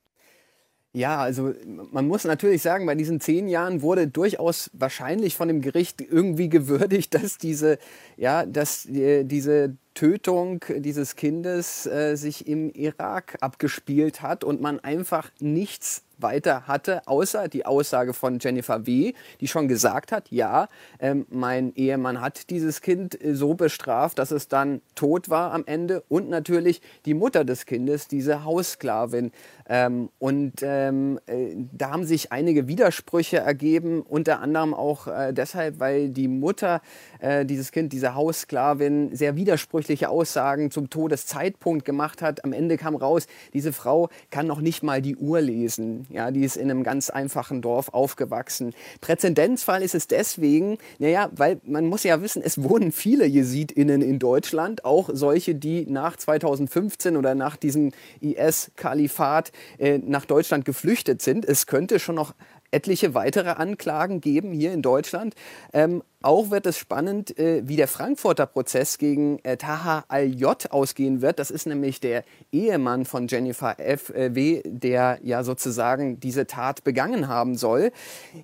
Ja, 0.94 1.18
also 1.18 1.52
man 1.66 2.06
muss 2.06 2.24
natürlich 2.24 2.62
sagen, 2.62 2.86
bei 2.86 2.94
diesen 2.94 3.20
zehn 3.20 3.46
Jahren 3.46 3.82
wurde 3.82 4.08
durchaus 4.08 4.70
wahrscheinlich 4.72 5.36
von 5.36 5.46
dem 5.46 5.60
Gericht 5.60 6.00
irgendwie 6.00 6.48
gewürdigt, 6.48 7.14
dass 7.22 7.38
diese, 7.38 7.78
ja, 8.16 8.46
dass 8.46 8.84
die, 8.84 9.24
diese 9.24 9.76
Tötung 9.98 10.64
dieses 10.76 11.16
Kindes 11.16 11.84
äh, 11.84 12.14
sich 12.14 12.46
im 12.46 12.70
Irak 12.70 13.36
abgespielt 13.40 14.22
hat 14.22 14.44
und 14.44 14.60
man 14.60 14.78
einfach 14.78 15.32
nichts 15.40 16.04
weiter 16.18 16.66
hatte, 16.66 17.06
außer 17.06 17.48
die 17.48 17.64
Aussage 17.64 18.12
von 18.12 18.38
Jennifer 18.38 18.86
W., 18.86 19.12
die 19.40 19.48
schon 19.48 19.68
gesagt 19.68 20.12
hat, 20.12 20.30
ja, 20.30 20.68
ähm, 20.98 21.26
mein 21.30 21.74
Ehemann 21.74 22.20
hat 22.20 22.50
dieses 22.50 22.80
Kind 22.80 23.22
äh, 23.22 23.34
so 23.34 23.54
bestraft, 23.54 24.18
dass 24.18 24.30
es 24.30 24.48
dann 24.48 24.80
tot 24.94 25.28
war 25.28 25.52
am 25.52 25.64
Ende 25.66 26.02
und 26.08 26.28
natürlich 26.28 26.82
die 27.04 27.14
Mutter 27.14 27.44
des 27.44 27.66
Kindes, 27.66 28.08
diese 28.08 28.44
Haussklavin. 28.44 29.32
Ähm, 29.68 30.10
und 30.18 30.54
ähm, 30.62 31.20
äh, 31.26 31.54
da 31.72 31.90
haben 31.90 32.04
sich 32.04 32.32
einige 32.32 32.68
Widersprüche 32.68 33.38
ergeben, 33.38 34.02
unter 34.02 34.40
anderem 34.40 34.74
auch 34.74 35.06
äh, 35.06 35.32
deshalb, 35.32 35.78
weil 35.78 36.08
die 36.08 36.28
Mutter 36.28 36.80
äh, 37.20 37.44
dieses 37.44 37.72
Kind, 37.72 37.92
diese 37.92 38.14
Haussklavin, 38.14 39.14
sehr 39.14 39.36
widersprüchliche 39.88 40.10
Aussagen 40.10 40.70
zum 40.70 40.90
Todeszeitpunkt 40.90 41.84
gemacht 41.84 42.20
hat. 42.20 42.44
Am 42.44 42.52
Ende 42.52 42.76
kam 42.76 42.94
raus, 42.94 43.26
diese 43.54 43.72
Frau 43.72 44.10
kann 44.30 44.46
noch 44.46 44.60
nicht 44.60 44.82
mal 44.82 45.00
die 45.00 45.16
Uhr 45.16 45.40
lesen. 45.40 46.06
Ja, 46.10 46.30
die 46.30 46.44
ist 46.44 46.56
in 46.56 46.70
einem 46.70 46.82
ganz 46.82 47.10
einfachen 47.10 47.62
Dorf 47.62 47.88
aufgewachsen. 47.88 48.74
Präzedenzfall 49.00 49.82
ist 49.82 49.94
es 49.94 50.06
deswegen, 50.06 50.78
naja, 50.98 51.30
weil 51.32 51.60
man 51.64 51.86
muss 51.86 52.02
ja 52.04 52.20
wissen, 52.20 52.42
es 52.42 52.62
wohnen 52.62 52.92
viele 52.92 53.24
JesidInnen 53.26 54.02
in 54.02 54.18
Deutschland, 54.18 54.84
auch 54.84 55.08
solche, 55.12 55.54
die 55.54 55.86
nach 55.86 56.16
2015 56.16 57.16
oder 57.16 57.34
nach 57.34 57.56
diesem 57.56 57.92
IS-Kalifat 58.20 59.52
äh, 59.78 59.98
nach 59.98 60.26
Deutschland 60.26 60.64
geflüchtet 60.64 61.22
sind. 61.22 61.44
Es 61.46 61.66
könnte 61.66 61.98
schon 61.98 62.16
noch 62.16 62.34
etliche 62.70 63.14
weitere 63.14 63.50
Anklagen 63.50 64.20
geben 64.20 64.52
hier 64.52 64.72
in 64.72 64.82
Deutschland. 64.82 65.34
Ähm, 65.72 66.02
auch 66.20 66.50
wird 66.50 66.66
es 66.66 66.76
spannend, 66.76 67.38
äh, 67.38 67.62
wie 67.66 67.76
der 67.76 67.88
Frankfurter 67.88 68.46
Prozess 68.46 68.98
gegen 68.98 69.38
äh, 69.44 69.56
Taha 69.56 70.04
Al-J 70.08 70.70
ausgehen 70.70 71.22
wird. 71.22 71.38
Das 71.38 71.50
ist 71.50 71.66
nämlich 71.66 72.00
der 72.00 72.24
Ehemann 72.50 73.04
von 73.04 73.28
Jennifer 73.28 73.78
F.W., 73.78 74.62
der 74.64 75.18
ja 75.22 75.44
sozusagen 75.44 76.18
diese 76.18 76.46
Tat 76.46 76.82
begangen 76.82 77.28
haben 77.28 77.56
soll. 77.56 77.92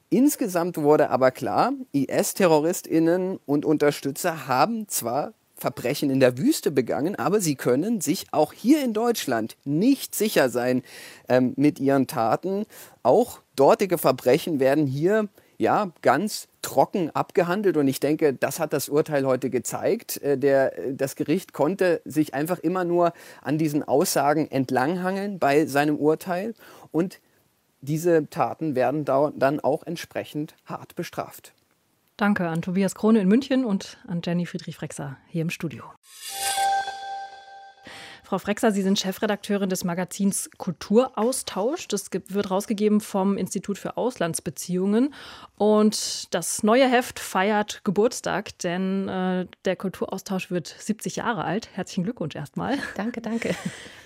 Insgesamt 0.09 0.77
wurde 0.77 1.11
aber 1.11 1.31
klar, 1.31 1.73
IS-TerroristInnen 1.93 3.39
und 3.45 3.65
Unterstützer 3.65 4.47
haben 4.47 4.89
zwar 4.89 5.35
Verbrechen 5.57 6.11
in 6.11 6.21
der 6.21 6.37
Wüste 6.39 6.71
begangen, 6.71 7.17
aber 7.17 7.41
sie 7.41 7.55
können 7.55 8.01
sich 8.01 8.27
auch 8.33 8.53
hier 8.53 8.83
in 8.85 8.93
Deutschland 8.93 9.57
nicht 9.65 10.15
sicher 10.15 10.49
sein 10.49 10.83
ähm, 11.29 11.55
mit 11.57 11.79
ihren 11.81 12.07
Taten. 12.07 12.67
Auch 13.03 13.41
dortige 13.57 13.99
Verbrechen 13.99 14.61
werden 14.61 14.87
hier 14.87 15.29
ja 15.59 15.93
ganz 16.03 16.49
trocken 16.63 17.11
abgehandelt 17.11 17.77
und 17.77 17.87
ich 17.87 18.01
denke, 18.01 18.35
das 18.35 18.59
hat 18.59 18.73
das 18.73 18.89
Urteil 18.89 19.27
heute 19.27 19.51
gezeigt. 19.51 20.21
Äh, 20.23 20.39
der, 20.39 20.73
das 20.93 21.17
Gericht 21.17 21.53
konnte 21.53 22.01
sich 22.05 22.35
einfach 22.35 22.59
immer 22.59 22.85
nur 22.85 23.13
an 23.43 23.59
diesen 23.59 23.83
Aussagen 23.83 24.51
entlanghangeln 24.51 25.39
bei 25.39 25.67
seinem 25.67 25.97
Urteil 25.97 26.55
und 26.91 27.21
diese 27.81 28.31
Taten 28.31 28.75
werden 28.75 29.05
dann 29.05 29.61
auch 29.61 29.83
entsprechend 29.83 30.55
hart 30.65 30.95
bestraft. 30.95 31.53
Danke 32.17 32.49
an 32.49 32.63
Tobias 32.63 32.95
Krone 32.95 33.21
in 33.21 33.29
München 33.29 33.65
und 33.65 33.99
an 34.07 34.21
Jenny 34.25 34.47
Friedrich-Frexer 34.47 35.17
hier 35.27 35.43
im 35.43 35.51
Studio. 35.51 35.85
Frau 38.25 38.39
Frexer, 38.39 38.73
Sie 38.73 38.81
sind 38.81 38.99
Chefredakteurin 38.99 39.69
des 39.69 39.85
Magazins 39.85 40.49
Kulturaustausch. 40.57 41.89
Das 41.89 42.09
wird 42.11 42.51
rausgegeben 42.51 43.03
vom 43.03 43.37
Institut 43.37 43.77
für 43.77 43.99
Auslandsbeziehungen. 43.99 45.13
Und 45.59 46.35
das 46.35 46.63
neue 46.63 46.89
Heft 46.89 47.21
feiert 47.21 47.83
Geburtstag, 47.85 48.59
denn 48.61 49.09
äh, 49.09 49.47
der 49.67 49.77
Kulturaustausch 49.77 50.51
wird 50.51 50.69
70 50.69 51.17
Jahre 51.17 51.45
alt. 51.45 51.69
Herzlichen 51.75 52.05
Glückwunsch 52.05 52.35
erstmal. 52.35 52.79
Danke, 52.97 53.21
danke. 53.21 53.55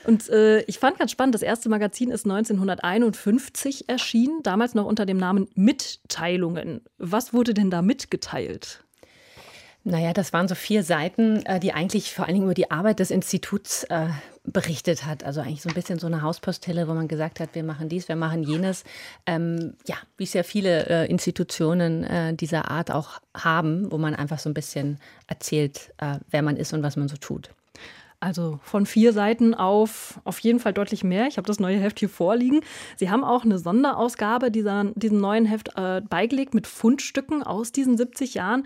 Und 0.05 0.29
äh, 0.31 0.63
ich 0.63 0.81
fand 0.81 0.99
ganz 0.99 1.13
spannend, 1.13 1.37
das 1.37 1.43
erste 1.43 1.69
Magazin 1.69 2.11
ist 2.11 2.25
1951 2.25 3.89
erschienen, 3.89 4.43
damals 4.43 4.75
noch 4.75 4.87
unter 4.87 5.07
dem 5.07 5.19
Namen 5.19 5.49
Mitteilungen. 5.55 6.81
Was 6.99 7.33
wurde 7.33 7.55
denn 7.55 7.71
da 7.71 7.83
mitgeteilt? 7.83 8.85
Naja, 9.89 10.13
das 10.13 10.35
waren 10.35 10.49
so 10.49 10.55
vier 10.55 10.83
Seiten, 10.83 11.45
äh, 11.47 11.59
die 11.61 11.73
eigentlich 11.73 12.13
vor 12.13 12.27
allen 12.27 12.35
Dingen 12.35 12.45
über 12.45 12.53
die 12.53 12.71
Arbeit 12.71 12.99
des 12.99 13.11
Instituts 13.11 13.85
äh, 13.85 14.09
berichtet 14.45 15.07
hat. 15.07 15.25
Also 15.25 15.41
eigentlich 15.41 15.63
so 15.63 15.71
ein 15.71 15.75
bisschen 15.75 15.99
so 15.99 16.07
eine 16.07 16.21
Hauspostille, 16.21 16.89
wo 16.89 16.93
man 16.93 17.09
gesagt 17.09 17.41
hat, 17.41 17.55
wir 17.55 17.65
machen 17.65 17.89
dies, 17.89 18.07
wir 18.07 18.17
machen 18.17 18.43
jenes. 18.43 18.85
Ähm, 19.25 19.75
ja, 19.87 19.97
wie 20.19 20.25
es 20.25 20.35
ja 20.35 20.43
viele 20.43 20.87
äh, 20.89 21.11
Institutionen 21.11 22.37
dieser 22.37 22.71
Art 22.71 22.91
auch 22.91 23.21
haben, 23.35 23.91
wo 23.91 23.97
man 23.97 24.15
einfach 24.15 24.39
so 24.39 24.51
ein 24.51 24.55
bisschen 24.55 24.99
erzählt, 25.27 25.93
äh, 25.99 26.19
wer 26.31 26.43
man 26.43 26.57
ist 26.57 26.75
und 26.75 26.83
was 26.83 26.97
man 26.97 27.09
so 27.09 27.17
tut. 27.17 27.51
Also 28.21 28.59
von 28.65 28.85
vier 28.85 29.13
Seiten 29.13 29.55
auf 29.55 30.21
auf 30.25 30.41
jeden 30.41 30.59
Fall 30.59 30.73
deutlich 30.73 31.05
mehr. 31.05 31.29
Ich 31.29 31.37
habe 31.37 31.47
das 31.47 31.61
neue 31.61 31.79
Heft 31.79 32.01
hier 32.01 32.09
vorliegen. 32.09 32.63
Sie 32.97 33.11
haben 33.11 33.23
auch 33.23 33.45
eine 33.45 33.61
Sonderausgabe 33.61 34.51
dieser, 34.51 34.87
diesem 34.97 35.21
neuen 35.21 35.45
Heft 35.45 35.71
äh, 35.77 36.01
beigelegt 36.01 36.53
mit 36.53 36.67
Fundstücken 36.67 37.45
aus 37.45 37.71
diesen 37.71 37.97
70 37.97 38.35
Jahren. 38.35 38.65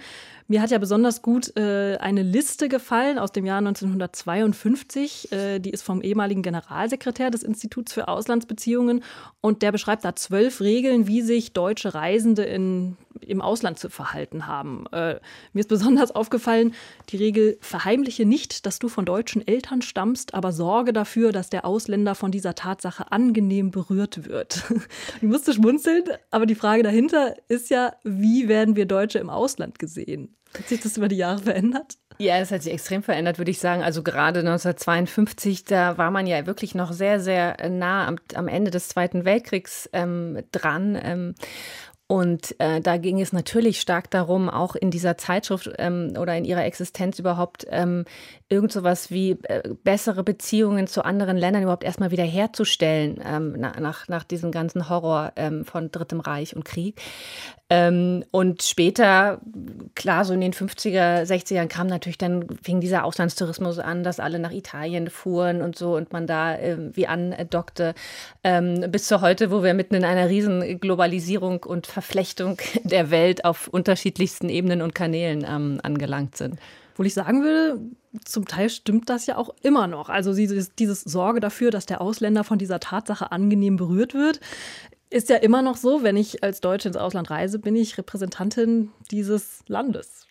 Mir 0.49 0.63
hat 0.63 0.71
ja 0.71 0.79
besonders 0.79 1.21
gut 1.21 1.55
äh, 1.57 1.99
eine 1.99 2.23
Liste 2.23 2.69
gefallen 2.71 3.19
aus 3.19 3.33
dem 3.33 3.45
Jahr 3.45 3.59
1952. 3.59 5.31
Äh, 5.33 5.59
die 5.59 5.71
ist 5.71 5.83
vom 5.83 6.01
ehemaligen 6.01 6.43
Generalsekretär 6.43 7.31
des 7.31 7.43
Instituts 7.43 7.93
für 7.93 8.09
Auslandsbeziehungen 8.09 9.05
und 9.43 9.61
der 9.61 9.73
beschreibt 9.73 10.05
da 10.05 10.17
zwölf 10.17 10.63
Regeln, 10.63 11.07
wie 11.07 11.21
sich 11.21 11.53
deutsche 11.53 11.93
Reisende 11.93 12.45
in, 12.45 12.97
im 13.27 13.41
Ausland 13.41 13.79
zu 13.79 13.89
verhalten 13.89 14.47
haben. 14.47 14.87
Äh, 14.93 15.21
mir 15.53 15.61
ist 15.61 15.69
besonders 15.69 16.11
aufgefallen, 16.11 16.75
die 17.11 17.17
Regel 17.17 17.59
verheimliche 17.61 18.27
nicht, 18.27 18.67
dass 18.67 18.79
du 18.79 18.89
von 18.89 19.05
deutschen 19.05 19.47
Eltern 19.47 19.83
stammst, 19.83 20.35
aber 20.35 20.53
sorge 20.53 20.93
dafür, 20.93 21.33
dass 21.33 21.51
der 21.51 21.65
Ausländer 21.65 22.15
von 22.15 22.31
dieser 22.31 22.55
Tatsache 22.55 23.13
angenehm 23.13 23.71
berührt 23.71 24.27
wird. 24.27 24.65
ich 25.17 25.23
musste 25.23 25.53
schmunzeln, 25.53 26.05
aber 26.31 26.47
die 26.47 26.55
Frage 26.55 26.83
dahinter 26.83 27.35
ist 27.49 27.71
ja, 27.71 27.95
wie 28.05 28.49
werden 28.49 28.77
wir 28.77 28.87
Deutsche 28.87 29.19
im 29.19 29.31
Ausland 29.31 29.79
gesehen? 29.79 30.37
Hat 30.57 30.69
sich 30.69 30.81
das 30.81 30.97
über 30.99 31.09
die 31.09 31.17
Jahre 31.17 31.39
verändert? 31.39 31.97
Ja, 32.19 32.39
es 32.39 32.51
hat 32.53 32.63
sich 32.63 32.73
extrem 32.73 33.03
verändert, 33.03 33.39
würde 33.39 33.51
ich 33.51 33.59
sagen. 33.59 33.83
Also 33.83 34.03
gerade 34.03 34.41
1952, 34.41 35.65
da 35.65 35.97
war 35.99 36.11
man 36.11 36.27
ja 36.27 36.47
wirklich 36.47 36.75
noch 36.75 36.93
sehr, 36.93 37.21
sehr 37.21 37.57
nah 37.71 38.07
am, 38.07 38.17
am 38.35 38.49
Ende 38.49 38.71
des 38.71 38.89
Zweiten 38.89 39.25
Weltkriegs 39.25 39.89
ähm, 39.93 40.39
dran. 40.53 40.99
Ähm, 41.03 41.35
und 42.13 42.55
äh, 42.61 42.83
da 42.83 42.99
ging 42.99 43.23
es 43.23 43.33
natürlich 43.33 43.81
stark 43.81 44.11
darum, 44.11 44.51
auch 44.51 44.75
in 44.75 44.91
dieser 44.91 45.17
Zeitschrift 45.17 45.71
ähm, 45.79 46.13
oder 46.21 46.37
in 46.37 46.45
ihrer 46.45 46.63
Existenz 46.63 47.19
überhaupt 47.19 47.67
ähm, 47.71 48.05
irgend 48.51 48.71
sowas 48.71 49.11
wie 49.11 49.31
äh, 49.45 49.63
bessere 49.83 50.23
Beziehungen 50.23 50.87
zu 50.87 51.07
anderen 51.07 51.39
Ländern 51.39 51.63
überhaupt 51.63 51.85
erstmal 51.85 52.11
wieder 52.11 52.25
herzustellen 52.25 53.19
ähm, 53.27 53.53
nach, 53.53 54.09
nach 54.09 54.25
diesem 54.25 54.53
ganzen 54.53 54.91
Horror 54.91 55.33
ähm, 55.37 55.65
von 55.65 55.91
Drittem 55.91 56.21
Reich 56.21 56.55
und 56.55 56.67
Krieg. 56.67 57.01
Ähm, 57.75 58.23
und 58.33 58.63
später, 58.63 59.41
klar, 59.95 60.27
so 60.27 60.35
in 60.35 60.43
den 60.43 60.53
50er, 60.53 61.23
60ern 61.23 61.69
kam 61.69 61.87
natürlich 61.87 62.19
dann, 62.19 62.45
fing 62.63 62.83
dieser 62.83 63.05
Auslandstourismus 63.05 63.79
an, 63.79 64.05
dass 64.05 64.21
alle 64.21 64.39
nach 64.39 64.53
Italien 64.53 65.09
fuhren 65.09 65.63
und 65.63 65.75
so 65.75 65.97
und 65.97 66.13
man 66.13 66.27
da 66.27 66.55
äh, 66.55 66.77
wie 66.93 67.07
andockte. 67.07 67.95
Ähm, 68.45 68.85
bis 68.91 69.07
zu 69.09 69.23
heute, 69.23 69.51
wo 69.51 69.63
wir 69.63 69.73
mitten 69.73 69.95
in 69.95 70.05
einer 70.05 70.29
riesen 70.29 70.81
Globalisierung 70.81 71.63
und 71.63 71.87
Verflechtung 71.87 72.59
der 72.85 73.11
Welt 73.11 73.47
auf 73.47 73.69
unterschiedlichsten 73.69 74.51
Ebenen 74.51 74.83
und 74.83 74.95
Kanälen 74.95 75.47
ähm, 75.49 75.81
angelangt 75.83 76.37
sind. 76.37 76.59
Wo 76.97 77.05
ich 77.05 77.15
sagen 77.15 77.43
würde, 77.43 77.81
zum 78.27 78.47
Teil 78.47 78.69
stimmt 78.69 79.09
das 79.09 79.25
ja 79.25 79.39
auch 79.39 79.49
immer 79.63 79.87
noch. 79.87 80.11
Also 80.11 80.35
dieses, 80.35 80.75
dieses 80.75 81.01
Sorge 81.01 81.41
dafür, 81.41 81.71
dass 81.71 81.87
der 81.87 82.03
Ausländer 82.03 82.45
von 82.45 82.59
dieser 82.59 82.81
Tatsache 82.81 83.33
angenehm 83.33 83.77
berührt 83.77 84.13
wird, 84.13 84.41
ist 85.13 85.29
ja 85.29 85.37
immer 85.37 85.63
noch 85.63 85.77
so, 85.77 86.03
wenn 86.03 86.17
ich 86.17 86.43
als 86.43 86.61
Deutsche 86.61 86.89
ins 86.89 86.97
Ausland 86.97 87.31
reise, 87.31 87.59
bin 87.59 87.77
ich 87.77 87.99
Repräsentantin 87.99 88.91
dieses 89.11 89.61
Landes. 89.69 90.27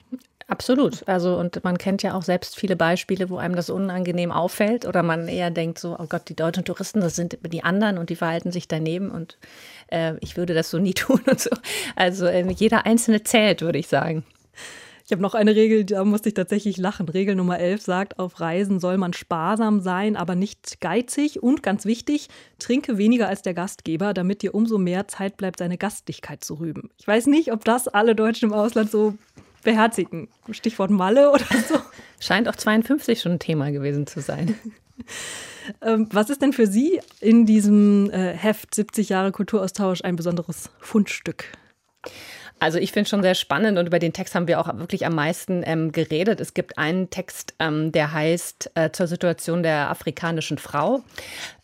Absolut. 0.48 1.08
Also, 1.08 1.38
und 1.38 1.64
man 1.64 1.78
kennt 1.78 2.04
ja 2.04 2.14
auch 2.14 2.24
selbst 2.24 2.58
viele 2.58 2.76
Beispiele, 2.76 3.30
wo 3.30 3.38
einem 3.38 3.56
das 3.56 3.70
unangenehm 3.70 4.34
auffällt 4.34 4.86
oder 4.86 5.02
man 5.02 5.30
eher 5.30 5.50
denkt 5.50 5.80
so, 5.80 5.96
oh 5.98 6.08
Gott, 6.10 6.28
die 6.28 6.36
deutschen 6.36 6.66
Touristen, 6.66 7.00
das 7.00 7.16
sind 7.16 7.38
die 7.54 7.64
anderen 7.64 7.98
und 7.98 8.10
die 8.10 8.18
verhalten 8.18 8.52
sich 8.52 8.68
daneben 8.68 9.12
und 9.12 9.38
äh, 9.88 10.16
ich 10.20 10.36
würde 10.36 10.54
das 10.54 10.70
so 10.70 10.78
nie 10.78 10.94
tun 10.94 11.22
und 11.26 11.40
so. 11.40 11.52
Also, 11.96 12.26
äh, 12.26 12.46
jeder 12.52 12.86
Einzelne 12.86 13.24
zählt, 13.24 13.62
würde 13.62 13.80
ich 13.80 13.88
sagen. 13.88 14.26
Ich 15.12 15.14
habe 15.14 15.24
noch 15.24 15.34
eine 15.34 15.58
Regel, 15.58 15.84
da 15.84 16.06
musste 16.06 16.30
ich 16.30 16.36
tatsächlich 16.36 16.78
lachen. 16.78 17.10
Regel 17.10 17.36
Nummer 17.36 17.60
11 17.60 17.82
sagt, 17.82 18.18
auf 18.18 18.40
Reisen 18.40 18.80
soll 18.80 18.96
man 18.98 19.12
sparsam 19.12 19.82
sein, 19.82 20.16
aber 20.16 20.36
nicht 20.36 20.80
geizig. 20.80 21.44
Und 21.44 21.62
ganz 21.62 21.84
wichtig, 21.84 22.30
trinke 22.60 22.98
weniger 22.98 23.28
als 23.28 23.42
der 23.42 23.54
Gastgeber, 23.54 24.14
damit 24.14 24.42
dir 24.42 24.56
umso 24.56 24.78
mehr 24.78 25.10
Zeit 25.10 25.36
bleibt, 25.36 25.60
seine 25.60 25.78
Gastlichkeit 25.78 26.46
zu 26.46 26.54
rüben. 26.54 26.92
Ich 26.98 27.06
weiß 27.06 27.28
nicht, 27.28 27.52
ob 27.52 27.66
das 27.66 27.90
alle 27.90 28.16
Deutschen 28.16 28.52
im 28.52 28.54
Ausland 28.54 28.90
so 28.90 29.16
beherzigen. 29.64 30.30
Stichwort 30.50 30.92
Malle 30.92 31.30
oder 31.30 31.44
so. 31.68 31.76
Scheint 32.22 32.48
auch 32.48 32.56
52 32.56 33.20
schon 33.20 33.34
ein 33.34 33.40
Thema 33.40 33.70
gewesen 33.70 34.08
zu 34.08 34.22
sein. 34.22 34.56
Ähm, 35.84 36.08
was 36.12 36.32
ist 36.32 36.42
denn 36.42 36.54
für 36.54 36.66
Sie 36.66 37.00
in 37.20 37.46
diesem 37.46 38.10
äh, 38.10 38.34
Heft 38.34 38.74
70 38.74 39.10
Jahre 39.10 39.32
Kulturaustausch 39.32 40.04
ein 40.04 40.16
besonderes 40.16 40.72
Fundstück? 40.80 41.46
Also 42.62 42.78
ich 42.78 42.92
finde 42.92 43.06
es 43.06 43.10
schon 43.10 43.24
sehr 43.24 43.34
spannend 43.34 43.80
und 43.80 43.88
über 43.88 43.98
den 43.98 44.14
Text 44.14 44.36
haben 44.36 44.48
wir 44.48 44.60
auch 44.60 44.68
wirklich 44.78 45.08
am 45.08 45.16
meisten 45.16 45.64
ähm, 45.66 45.92
geredet. 45.92 46.40
Es 46.40 46.54
gibt 46.54 46.78
einen 46.78 47.10
Text, 47.10 47.56
ähm, 47.58 47.92
der 47.92 48.14
heißt 48.14 48.72
äh, 48.76 48.92
zur 48.92 49.08
Situation 49.08 49.64
der 49.64 49.90
afrikanischen 49.90 50.60
Frau. 50.60 51.02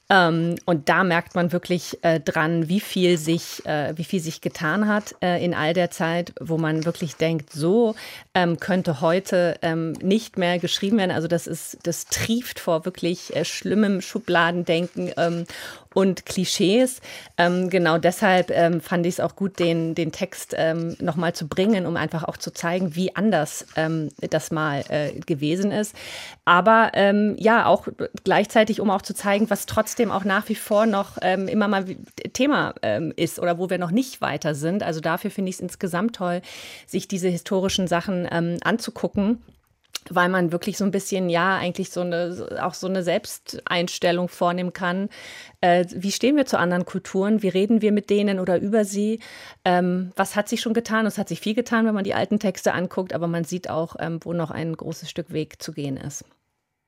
Ähm, 0.09 0.55
und 0.65 0.89
da 0.89 1.03
merkt 1.03 1.35
man 1.35 1.51
wirklich 1.51 2.03
äh, 2.03 2.19
dran, 2.19 2.67
wie 2.67 2.79
viel 2.79 3.19
sich, 3.19 3.63
äh, 3.67 3.93
wie 3.95 4.05
viel 4.05 4.21
sich 4.21 4.41
getan 4.41 4.87
hat 4.87 5.13
äh, 5.21 5.43
in 5.43 5.53
all 5.53 5.73
der 5.73 5.91
Zeit, 5.91 6.33
wo 6.39 6.57
man 6.57 6.85
wirklich 6.85 7.15
denkt, 7.17 7.51
so 7.51 7.93
ähm, 8.33 8.59
könnte 8.59 9.01
heute 9.01 9.59
ähm, 9.61 9.91
nicht 10.01 10.37
mehr 10.37 10.57
geschrieben 10.57 10.97
werden. 10.97 11.11
Also 11.11 11.27
das 11.27 11.45
ist, 11.45 11.77
das 11.83 12.05
trieft 12.05 12.59
vor 12.59 12.85
wirklich 12.85 13.35
äh, 13.35 13.45
schlimmem 13.45 14.01
Schubladendenken 14.01 15.11
ähm, 15.17 15.45
und 15.97 16.27
Klischees. 16.27 17.01
Ähm, 17.39 17.71
genau 17.71 17.97
deshalb 17.97 18.51
ähm, 18.51 18.81
fand 18.81 19.07
ich 19.07 19.15
es 19.15 19.19
auch 19.19 19.35
gut, 19.35 19.57
den, 19.57 19.95
den 19.95 20.11
Text 20.11 20.53
ähm, 20.55 20.95
nochmal 20.99 21.33
zu 21.33 21.47
bringen, 21.47 21.87
um 21.87 21.97
einfach 21.97 22.23
auch 22.23 22.37
zu 22.37 22.53
zeigen, 22.53 22.95
wie 22.95 23.15
anders 23.15 23.65
ähm, 23.75 24.09
das 24.29 24.51
mal 24.51 24.83
äh, 24.89 25.13
gewesen 25.21 25.71
ist. 25.71 25.95
Aber 26.45 26.91
ähm, 26.93 27.35
ja, 27.39 27.65
auch 27.65 27.87
gleichzeitig, 28.23 28.79
um 28.79 28.91
auch 28.91 29.01
zu 29.01 29.15
zeigen, 29.15 29.49
was 29.49 29.65
trotzdem 29.65 30.11
auch 30.11 30.23
nach 30.23 30.47
wie 30.49 30.55
vor 30.55 30.85
noch 30.85 31.17
ähm, 31.23 31.47
immer 31.47 31.67
mal 31.67 31.85
Thema 32.31 32.75
ähm, 32.83 33.11
ist 33.15 33.39
oder 33.39 33.57
wo 33.57 33.71
wir 33.71 33.79
noch 33.79 33.89
nicht 33.89 34.21
weiter 34.21 34.53
sind. 34.53 34.83
Also 34.83 34.99
dafür 34.99 35.31
finde 35.31 35.49
ich 35.49 35.55
es 35.55 35.61
insgesamt 35.61 36.15
toll, 36.15 36.43
sich 36.85 37.07
diese 37.07 37.27
historischen 37.27 37.87
Sachen 37.87 38.27
anzugucken 38.61 39.39
weil 40.09 40.29
man 40.29 40.51
wirklich 40.51 40.77
so 40.77 40.83
ein 40.83 40.91
bisschen, 40.91 41.29
ja, 41.29 41.57
eigentlich 41.57 41.89
so 41.89 42.01
eine, 42.01 42.59
auch 42.61 42.73
so 42.73 42.87
eine 42.87 43.03
Selbsteinstellung 43.03 44.29
vornehmen 44.29 44.73
kann. 44.73 45.09
Äh, 45.61 45.85
wie 45.91 46.11
stehen 46.11 46.35
wir 46.35 46.45
zu 46.45 46.57
anderen 46.57 46.85
Kulturen? 46.85 47.41
Wie 47.41 47.49
reden 47.49 47.81
wir 47.81 47.91
mit 47.91 48.09
denen 48.09 48.39
oder 48.39 48.59
über 48.59 48.85
sie? 48.85 49.19
Ähm, 49.65 50.11
was 50.15 50.35
hat 50.35 50.49
sich 50.49 50.61
schon 50.61 50.73
getan? 50.73 51.05
Es 51.05 51.17
hat 51.17 51.29
sich 51.29 51.39
viel 51.39 51.55
getan, 51.55 51.85
wenn 51.85 51.95
man 51.95 52.03
die 52.03 52.13
alten 52.13 52.39
Texte 52.39 52.73
anguckt, 52.73 53.13
aber 53.13 53.27
man 53.27 53.43
sieht 53.43 53.69
auch, 53.69 53.95
ähm, 53.99 54.19
wo 54.23 54.33
noch 54.33 54.51
ein 54.51 54.75
großes 54.75 55.09
Stück 55.09 55.31
Weg 55.31 55.61
zu 55.61 55.71
gehen 55.71 55.97
ist. 55.97 56.25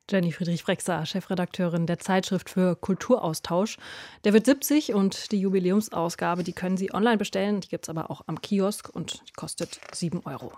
Jenny 0.09 0.31
Friedrich-Frexer, 0.31 1.05
Chefredakteurin 1.05 1.85
der 1.85 1.99
Zeitschrift 1.99 2.49
für 2.49 2.75
Kulturaustausch. 2.75 3.77
Der 4.23 4.33
wird 4.33 4.45
70 4.45 4.93
und 4.93 5.31
die 5.31 5.39
Jubiläumsausgabe, 5.39 6.43
die 6.43 6.53
können 6.53 6.77
Sie 6.77 6.93
online 6.93 7.17
bestellen. 7.17 7.61
Die 7.61 7.69
gibt 7.69 7.85
es 7.85 7.89
aber 7.89 8.09
auch 8.09 8.21
am 8.25 8.41
Kiosk 8.41 8.89
und 8.89 9.23
kostet 9.35 9.79
7 9.93 10.21
Euro. 10.25 10.51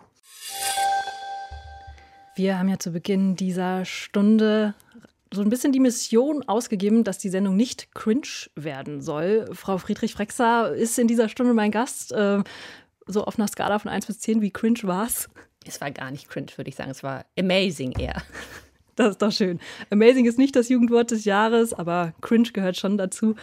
Wir 2.35 2.57
haben 2.57 2.69
ja 2.69 2.79
zu 2.79 2.91
Beginn 2.91 3.35
dieser 3.35 3.83
Stunde 3.85 4.73
so 5.33 5.41
ein 5.41 5.49
bisschen 5.49 5.71
die 5.71 5.79
Mission 5.79 6.43
ausgegeben, 6.47 7.03
dass 7.03 7.17
die 7.17 7.29
Sendung 7.29 7.55
nicht 7.55 7.93
cringe 7.93 8.49
werden 8.55 9.01
soll. 9.01 9.49
Frau 9.53 9.77
Friedrich-Frexer 9.77 10.73
ist 10.73 10.99
in 10.99 11.07
dieser 11.07 11.29
Stunde 11.29 11.53
mein 11.53 11.71
Gast. 11.71 12.11
Äh, 12.11 12.43
so 13.05 13.25
auf 13.25 13.37
einer 13.37 13.47
Skala 13.47 13.79
von 13.79 13.89
1 13.91 14.05
bis 14.05 14.19
10, 14.19 14.41
wie 14.41 14.51
cringe 14.51 14.79
war 14.83 15.05
es? 15.05 15.29
Es 15.65 15.79
war 15.81 15.91
gar 15.91 16.11
nicht 16.11 16.29
cringe, 16.29 16.51
würde 16.55 16.69
ich 16.69 16.75
sagen. 16.75 16.91
Es 16.91 17.03
war 17.03 17.25
amazing 17.37 17.93
eher. 17.93 18.21
Das 18.97 19.11
ist 19.11 19.21
doch 19.21 19.31
schön. 19.31 19.59
Amazing 19.89 20.25
ist 20.25 20.37
nicht 20.37 20.53
das 20.55 20.67
Jugendwort 20.67 21.11
des 21.11 21.23
Jahres, 21.23 21.73
aber 21.73 22.13
cringe 22.19 22.49
gehört 22.51 22.75
schon 22.75 22.97
dazu. 22.97 23.35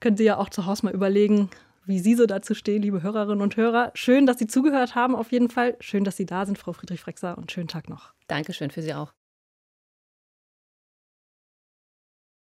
Können 0.00 0.16
Sie 0.16 0.24
ja 0.24 0.38
auch 0.38 0.48
zu 0.48 0.64
Hause 0.64 0.86
mal 0.86 0.94
überlegen, 0.94 1.50
wie 1.84 1.98
Sie 2.00 2.14
so 2.14 2.24
dazu 2.24 2.54
stehen, 2.54 2.82
liebe 2.82 3.02
Hörerinnen 3.02 3.42
und 3.42 3.56
Hörer. 3.56 3.92
Schön, 3.94 4.24
dass 4.24 4.38
Sie 4.38 4.46
zugehört 4.46 4.94
haben, 4.94 5.14
auf 5.14 5.30
jeden 5.30 5.50
Fall. 5.50 5.76
Schön, 5.78 6.04
dass 6.04 6.16
Sie 6.16 6.24
da 6.24 6.46
sind, 6.46 6.58
Frau 6.58 6.72
Friedrich-Frexer, 6.72 7.36
und 7.36 7.52
schönen 7.52 7.68
Tag 7.68 7.90
noch. 7.90 8.13
Dankeschön 8.26 8.70
für 8.70 8.82
Sie 8.82 8.94
auch. 8.94 9.14